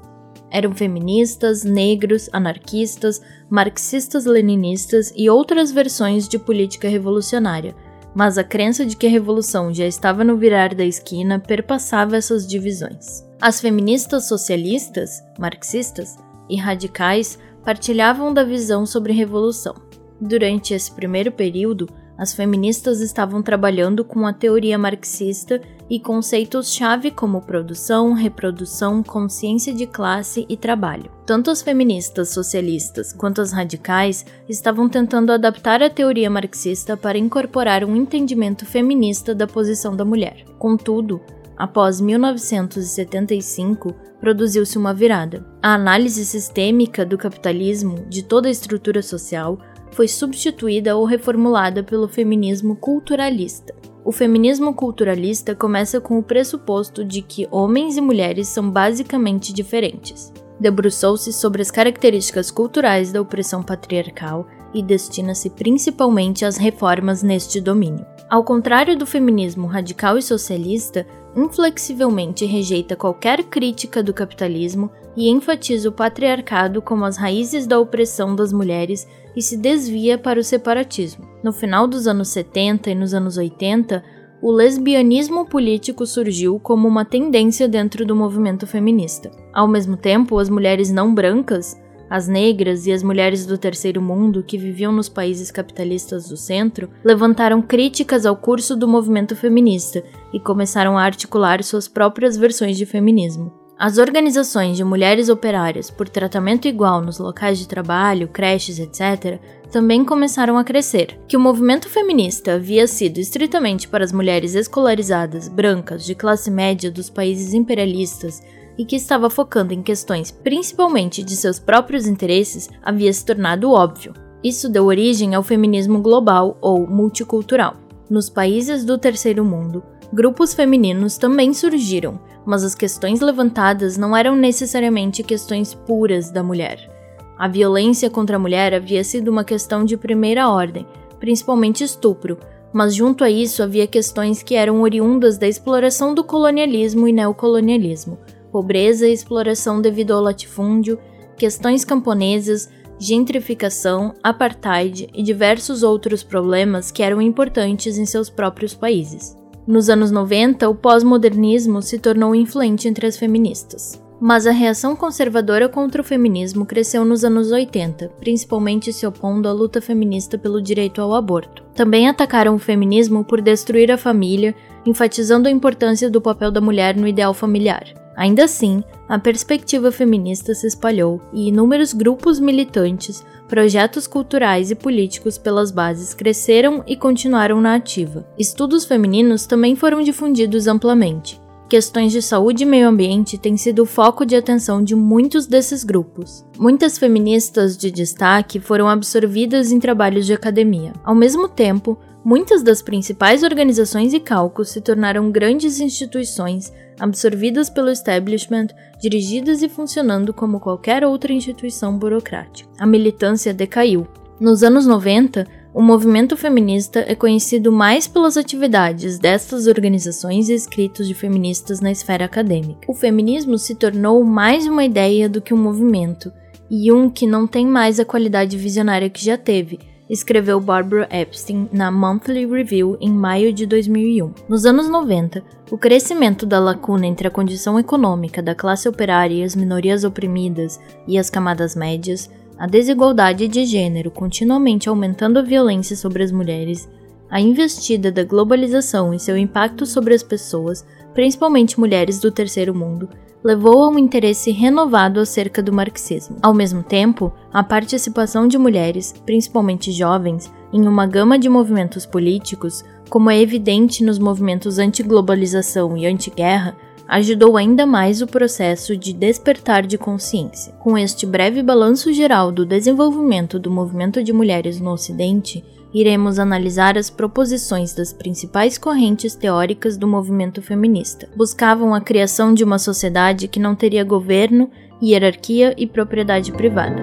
Eram 0.51 0.75
feministas, 0.75 1.65
negros, 1.65 2.29
anarquistas, 2.33 3.21
marxistas-leninistas 3.49 5.13
e 5.17 5.31
outras 5.31 5.71
versões 5.71 6.29
de 6.29 6.39
política 6.39 6.89
revolucionária 6.89 7.75
mas 8.15 8.39
a 8.39 8.45
crença 8.45 8.85
de 8.85 8.97
que 8.97 9.07
a 9.07 9.11
revolução 9.11 9.73
já 9.73 9.87
estava 9.87 10.25
no 10.25 10.37
virar 10.37 10.75
da 10.75 10.85
esquina 10.85 11.39
perpassava 11.39 12.17
essas 12.17 12.47
divisões. 12.47 13.25
As 13.41 13.61
feministas 13.61 14.27
socialistas, 14.27 15.23
marxistas 15.39 16.19
e 16.49 16.57
radicais 16.57 17.39
partilhavam 17.65 18.35
da 18.35 18.45
visão 18.45 18.85
sobre 18.85 19.13
revolução. 19.13 19.75
Durante 20.21 20.75
esse 20.75 20.91
primeiro 20.91 21.33
período, 21.33 21.89
as 22.21 22.35
feministas 22.35 23.01
estavam 23.01 23.41
trabalhando 23.41 24.05
com 24.05 24.27
a 24.27 24.33
teoria 24.35 24.77
marxista 24.77 25.59
e 25.89 25.99
conceitos-chave 25.99 27.11
como 27.11 27.41
produção, 27.41 28.13
reprodução, 28.13 29.03
consciência 29.03 29.73
de 29.73 29.87
classe 29.87 30.45
e 30.47 30.55
trabalho. 30.55 31.11
Tanto 31.25 31.51
as 31.51 31.63
feministas 31.63 32.29
socialistas 32.29 33.15
quanto 33.15 33.41
as 33.41 33.53
radicais 33.53 34.27
estavam 34.47 34.87
tentando 34.87 35.33
adaptar 35.33 35.83
a 35.83 35.89
teoria 35.89 36.29
marxista 36.29 36.95
para 36.95 37.17
incorporar 37.17 37.85
um 37.85 37.97
entendimento 37.97 38.67
feminista 38.67 39.35
da 39.35 39.47
posição 39.47 39.97
da 39.97 40.05
mulher. 40.05 40.45
Contudo, 40.59 41.23
após 41.57 42.03
1975, 42.03 43.95
produziu-se 44.21 44.77
uma 44.77 44.93
virada. 44.93 45.47
A 45.63 45.73
análise 45.73 46.27
sistêmica 46.27 47.07
do 47.07 47.17
capitalismo, 47.17 48.05
de 48.11 48.23
toda 48.23 48.47
a 48.47 48.51
estrutura 48.51 49.03
social, 49.03 49.59
foi 49.93 50.09
substituída 50.09 50.97
ou 50.97 51.05
reformulada 51.05 51.83
pelo 51.83 52.09
feminismo 52.09 52.77
culturalista. 52.77 53.75
O 54.05 54.13
feminismo 54.13 54.75
culturalista 54.75 55.55
começa 55.55 56.01
com 56.01 56.19
o 56.19 56.23
pressuposto 56.23 57.05
de 57.05 57.21
que 57.21 57.47
homens 57.51 57.97
e 57.97 58.01
mulheres 58.01 58.49
são 58.49 58.71
basicamente 58.71 59.53
diferentes. 59.53 60.33
Debruçou-se 60.59 61.33
sobre 61.33 61.63
as 61.63 61.71
características 61.71 62.51
culturais 62.51 63.13
da 63.13 63.21
opressão 63.21 63.63
patriarcal 63.63 64.47
e 64.73 64.83
destina-se 64.83 65.51
principalmente 65.51 66.45
às 66.45 66.57
reformas 66.57 67.23
neste 67.23 67.61
domínio. 67.61 68.07
Ao 68.29 68.45
contrário 68.45 68.97
do 68.97 69.05
feminismo 69.05 69.67
radical 69.67 70.17
e 70.17 70.23
socialista, 70.23 71.07
inflexivelmente 71.37 72.45
rejeita 72.45 72.97
qualquer 72.97 73.45
crítica 73.45 74.03
do 74.03 74.13
capitalismo 74.13 74.91
e 75.17 75.29
enfatiza 75.29 75.89
o 75.89 75.93
patriarcado 75.93 76.81
como 76.81 77.05
as 77.05 77.17
raízes 77.17 77.67
da 77.67 77.79
opressão 77.79 78.35
das 78.35 78.53
mulheres 78.53 79.07
e 79.37 79.43
se 79.43 79.57
desvia 79.57 80.19
para 80.19 80.41
o 80.41 80.45
separatismo. 80.45 81.29
No 81.43 81.53
final 81.53 81.87
dos 81.87 82.07
anos 82.07 82.29
70 82.29 82.91
e 82.91 82.95
nos 82.95 83.15
anos 83.15 83.37
80, 83.37 84.03
o 84.43 84.51
lesbianismo 84.51 85.45
político 85.45 86.07
surgiu 86.07 86.59
como 86.59 86.89
uma 86.89 87.05
tendência 87.05 87.69
dentro 87.69 88.07
do 88.07 88.17
movimento 88.17 88.67
feminista. 88.67 89.31
Ao 89.53 89.69
mesmo 89.69 89.97
tempo, 89.97 90.39
as 90.39 90.49
mulheres 90.49 90.91
não 90.91 91.15
brancas, 91.15 91.80
as 92.11 92.27
negras 92.27 92.89
e 92.89 92.93
as 92.93 93.05
mulheres 93.05 93.47
do 93.47 93.57
terceiro 93.57 94.03
mundo 94.03 94.43
que 94.43 94.59
viviam 94.59 94.91
nos 94.91 95.09
países 95.09 95.53
capitalistas 95.53 96.29
do 96.29 96.37
centro 96.37 96.91
levantaram 97.05 97.63
críticas 97.63 98.27
ao 98.27 98.37
curso 98.37 98.75
do 98.75 98.89
movimento 98.89 99.37
feminista 99.37 100.03
e 100.33 100.41
começaram 100.41 100.99
a 100.99 101.05
articular 101.05 101.63
suas 101.63 101.87
próprias 101.87 102.37
versões 102.37 102.77
de 102.77 102.85
feminismo. 102.85 103.61
As 103.79 103.97
organizações 103.97 104.77
de 104.77 104.85
mulheres 104.85 105.31
operárias 105.31 105.91
por 105.91 106.07
tratamento 106.07 106.69
igual 106.69 107.01
nos 107.01 107.19
locais 107.19 107.59
de 107.59 107.67
trabalho, 107.67 108.29
creches, 108.29 108.79
etc., 108.79 109.41
também 109.73 110.05
começaram 110.05 110.59
a 110.59 110.65
crescer. 110.65 111.19
Que 111.27 111.35
o 111.35 111.41
movimento 111.41 111.89
feminista 111.89 112.57
havia 112.57 112.87
sido 112.87 113.17
estritamente 113.17 113.89
para 113.89 114.05
as 114.05 114.13
mulheres 114.13 114.55
escolarizadas, 114.55 115.49
brancas, 115.49 116.05
de 116.05 116.15
classe 116.15 116.51
média 116.51 116.91
dos 116.91 117.09
países 117.09 117.55
imperialistas 117.55 118.43
e 118.81 118.85
que 118.87 118.97
estava 118.97 119.29
focando 119.29 119.75
em 119.75 119.83
questões 119.83 120.31
principalmente 120.31 121.23
de 121.23 121.37
seus 121.37 121.59
próprios 121.59 122.07
interesses 122.07 122.71
havia 122.83 123.13
se 123.13 123.25
tornado 123.25 123.71
óbvio. 123.71 124.15
Isso 124.43 124.71
deu 124.71 124.87
origem 124.87 125.35
ao 125.35 125.43
feminismo 125.43 126.01
global 126.01 126.57
ou 126.63 126.87
multicultural. 126.87 127.77
Nos 128.09 128.31
países 128.31 128.85
do 128.85 128.97
terceiro 128.97 129.45
mundo, 129.45 129.83
grupos 130.11 130.55
femininos 130.55 131.19
também 131.19 131.53
surgiram 131.53 132.19
mas 132.45 132.65
as 132.65 132.75
questões 132.75 133.21
levantadas 133.21 133.97
não 133.97 134.17
eram 134.17 134.35
necessariamente 134.35 135.23
questões 135.23 135.75
puras 135.75 136.31
da 136.31 136.43
mulher. 136.43 136.91
A 137.39 137.49
violência 137.49 138.11
contra 138.11 138.37
a 138.37 138.39
mulher 138.39 138.75
havia 138.75 139.03
sido 139.05 139.29
uma 139.29 139.45
questão 139.45 139.85
de 139.85 139.97
primeira 139.97 140.49
ordem, 140.49 140.87
principalmente 141.19 141.85
estupro, 141.85 142.39
mas 142.73 142.95
junto 142.95 143.25
a 143.25 143.31
isso 143.31 143.63
havia 143.63 143.87
questões 143.87 144.43
que 144.43 144.55
eram 144.55 144.83
oriundas 144.83 145.39
da 145.39 145.49
exploração 145.49 146.15
do 146.15 146.23
colonialismo 146.23 147.09
e 147.09 147.13
neocolonialismo, 147.13 148.19
pobreza 148.51 149.09
e 149.09 149.13
exploração 149.13 149.81
devido 149.81 150.13
ao 150.13 150.23
latifúndio, 150.23 150.99
questões 151.37 151.85
camponesas, 151.85 152.69
gentrificação, 152.99 154.15
apartheid 154.23 155.09
e 155.15 155.23
diversos 155.23 155.83
outros 155.83 156.23
problemas 156.23 156.91
que 156.91 157.03
eram 157.03 157.23
importantes 157.23 157.97
em 157.97 158.05
seus 158.05 158.29
próprios 158.29 158.75
países. 158.75 159.35
Nos 159.67 159.89
anos 159.89 160.11
90, 160.11 160.69
o 160.69 160.75
pós-modernismo 160.75 161.81
se 161.81 161.99
tornou 161.99 162.35
influente 162.35 162.89
entre 162.89 163.07
as 163.07 163.17
feministas. 163.17 164.03
Mas 164.21 164.47
a 164.47 164.51
reação 164.51 164.95
conservadora 164.95 165.67
contra 165.67 166.03
o 166.03 166.05
feminismo 166.05 166.67
cresceu 166.67 167.07
nos 167.07 167.25
anos 167.25 167.51
80, 167.51 168.09
principalmente 168.21 168.93
se 168.93 169.07
opondo 169.07 169.49
à 169.49 169.53
luta 169.53 169.81
feminista 169.81 170.37
pelo 170.37 170.61
direito 170.61 171.01
ao 171.01 171.15
aborto. 171.15 171.63
Também 171.75 172.07
atacaram 172.07 172.55
o 172.55 172.59
feminismo 172.59 173.25
por 173.25 173.41
destruir 173.41 173.91
a 173.91 173.97
família, 173.97 174.55
enfatizando 174.85 175.49
a 175.49 175.51
importância 175.51 176.11
do 176.11 176.21
papel 176.21 176.51
da 176.51 176.61
mulher 176.61 176.95
no 176.95 177.09
ideal 177.09 177.33
familiar. 177.33 177.85
Ainda 178.17 178.45
assim, 178.45 178.83
a 179.09 179.19
perspectiva 179.19 179.91
feminista 179.91 180.55
se 180.55 180.67
espalhou 180.67 181.21
e 181.33 181.49
inúmeros 181.49 181.93
grupos 181.93 182.39
militantes 182.39 183.25
projetos 183.49 184.07
culturais 184.07 184.71
e 184.71 184.77
políticos 184.77 185.37
pelas 185.37 185.73
bases 185.73 186.15
cresceram 186.15 186.85
e 186.87 186.97
continuaram 186.97 187.61
na 187.61 187.75
ativa. 187.75 188.25
Estudos 188.39 188.85
femininos 188.85 189.45
também 189.45 189.75
foram 189.75 190.03
difundidos 190.03 190.69
amplamente. 190.69 191.41
Questões 191.71 192.11
de 192.11 192.21
saúde 192.21 192.65
e 192.65 192.67
meio 192.67 192.89
ambiente 192.89 193.39
têm 193.39 193.57
sido 193.57 193.85
o 193.85 193.87
foco 193.87 194.27
de 194.27 194.35
atenção 194.35 194.83
de 194.83 194.97
muitos 194.97 195.47
desses 195.47 195.85
grupos. 195.85 196.45
Muitas 196.59 196.99
feministas 196.99 197.77
de 197.77 197.93
destaque 197.93 198.59
foram 198.59 198.89
absorvidas 198.89 199.71
em 199.71 199.79
trabalhos 199.79 200.27
de 200.27 200.33
academia. 200.33 200.93
Ao 201.05 201.15
mesmo 201.15 201.49
tempo, 201.49 201.97
muitas 202.25 202.65
das 202.65 202.83
principais 202.83 203.45
organizações 203.45 204.13
e 204.13 204.19
cálculos 204.19 204.71
se 204.71 204.81
tornaram 204.81 205.31
grandes 205.31 205.79
instituições 205.79 206.73
absorvidas 206.99 207.71
pelo 207.71 207.89
establishment, 207.89 208.67
dirigidas 209.01 209.63
e 209.63 209.69
funcionando 209.69 210.35
como 210.35 210.59
qualquer 210.59 211.05
outra 211.05 211.33
instituição 211.33 211.97
burocrática. 211.97 212.69
A 212.81 212.85
militância 212.87 213.55
decaiu. 213.55 214.09
Nos 214.41 214.65
anos 214.65 214.89
90, 214.89 215.47
o 215.73 215.81
movimento 215.81 216.37
feminista 216.37 217.05
é 217.07 217.15
conhecido 217.15 217.71
mais 217.71 218.09
pelas 218.09 218.37
atividades 218.37 219.19
destas 219.19 219.67
organizações 219.67 220.49
e 220.49 220.55
escritos 220.55 221.07
de 221.07 221.15
feministas 221.15 221.81
na 221.81 221.93
esfera 221.93 222.25
acadêmica. 222.25 222.91
O 222.91 222.95
feminismo 222.95 223.57
se 223.57 223.75
tornou 223.75 224.25
mais 224.25 224.67
uma 224.67 224.85
ideia 224.85 225.29
do 225.29 225.41
que 225.41 225.55
um 225.55 225.63
movimento, 225.63 226.33
e 226.69 226.93
um 226.93 227.09
que 227.09 227.27
não 227.27 227.47
tem 227.47 227.67
mais 227.67 227.99
a 227.99 228.05
qualidade 228.05 228.57
visionária 228.57 229.11
que 229.11 229.25
já 229.25 229.37
teve, 229.37 229.79
escreveu 230.09 230.61
Barbara 230.61 231.09
Epstein 231.09 231.69
na 231.73 231.89
Monthly 231.91 232.45
Review 232.47 232.97
em 233.01 233.13
maio 233.13 233.53
de 233.53 233.65
2001. 233.65 234.33
Nos 234.49 234.67
anos 234.67 234.89
90, 234.89 235.41
o 235.71 235.79
crescimento 235.79 236.45
da 236.45 236.59
lacuna 236.59 237.07
entre 237.07 237.29
a 237.29 237.31
condição 237.31 237.79
econômica 237.79 238.43
da 238.43 238.55
classe 238.55 238.89
operária 238.89 239.35
e 239.35 239.45
as 239.45 239.55
minorias 239.55 240.03
oprimidas 240.03 240.81
e 241.07 241.17
as 241.17 241.31
camadas 241.31 241.77
médias, 241.77 242.29
a 242.61 242.67
desigualdade 242.67 243.49
de 243.49 243.65
gênero 243.65 244.11
continuamente 244.11 244.87
aumentando 244.87 245.39
a 245.39 245.43
violência 245.43 245.97
sobre 245.97 246.23
as 246.23 246.31
mulheres, 246.31 246.87
a 247.31 247.41
investida 247.41 248.13
da 248.13 248.23
globalização 248.23 249.15
e 249.15 249.19
seu 249.19 249.35
impacto 249.35 249.87
sobre 249.87 250.13
as 250.13 250.23
pessoas, 250.23 250.85
principalmente 251.15 251.81
mulheres 251.81 252.21
do 252.21 252.31
terceiro 252.31 252.75
mundo, 252.75 253.09
levou 253.43 253.83
a 253.83 253.89
um 253.89 253.99
interesse 253.99 254.51
renovado 254.51 255.21
acerca 255.21 255.63
do 255.63 255.73
marxismo. 255.73 256.37
Ao 256.43 256.53
mesmo 256.53 256.83
tempo, 256.83 257.33
a 257.51 257.65
participação 257.65 258.47
de 258.47 258.59
mulheres, 258.59 259.15
principalmente 259.25 259.91
jovens, 259.91 260.53
em 260.71 260.87
uma 260.87 261.07
gama 261.07 261.39
de 261.39 261.49
movimentos 261.49 262.05
políticos, 262.05 262.85
como 263.09 263.31
é 263.31 263.41
evidente 263.41 264.05
nos 264.05 264.19
movimentos 264.19 264.79
anti-globalização 264.79 265.97
e 265.97 266.05
anti-guerra, 266.05 266.77
ajudou 267.11 267.57
ainda 267.57 267.85
mais 267.85 268.23
o 268.23 268.27
processo 268.27 268.97
de 268.97 269.13
despertar 269.13 269.85
de 269.85 269.99
consciência. 269.99 270.73
Com 270.75 270.97
este 270.97 271.27
breve 271.27 271.61
balanço 271.61 272.13
geral 272.13 272.53
do 272.53 272.65
desenvolvimento 272.65 273.59
do 273.59 273.69
movimento 273.69 274.23
de 274.23 274.33
mulheres 274.33 274.81
no 274.81 274.93
Ocidente, 274.93 275.65
iremos 275.93 276.39
analisar 276.39 276.97
as 276.97 277.11
proposições 277.11 277.93
das 277.93 278.13
principais 278.13 278.79
correntes 278.79 279.35
teóricas 279.35 279.97
do 279.97 280.07
movimento 280.07 280.63
feminista. 280.63 281.29
Buscavam 281.35 281.93
a 281.93 282.01
criação 282.01 282.55
de 282.55 282.63
uma 282.63 282.79
sociedade 282.79 283.49
que 283.49 283.59
não 283.59 283.75
teria 283.75 284.05
governo, 284.05 284.71
hierarquia 285.03 285.75
e 285.77 285.89
propriedade 285.89 286.53
privada. 286.53 287.03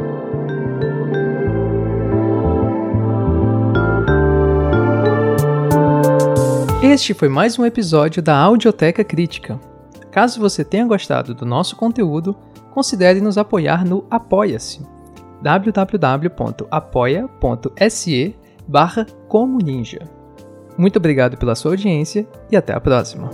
Este 6.82 7.14
foi 7.14 7.28
mais 7.28 7.60
um 7.60 7.66
episódio 7.66 8.22
da 8.22 8.38
Audioteca 8.38 9.04
Crítica. 9.04 9.60
Caso 10.18 10.40
você 10.40 10.66
tenha 10.66 10.84
gostado 10.84 11.36
do 11.36 11.46
nosso 11.46 11.76
conteúdo, 11.76 12.36
considere 12.74 13.22
nos 13.22 13.38
apoiar 13.38 13.86
no 13.86 14.04
Apoia-se 14.10 14.82
www.apoia.se 15.44 18.36
barra 18.68 19.06
Muito 20.76 20.98
obrigado 20.98 21.38
pela 21.38 21.54
sua 21.54 21.74
audiência 21.74 22.28
e 22.52 22.58
até 22.58 22.74
a 22.74 22.82
próxima. 22.82 23.30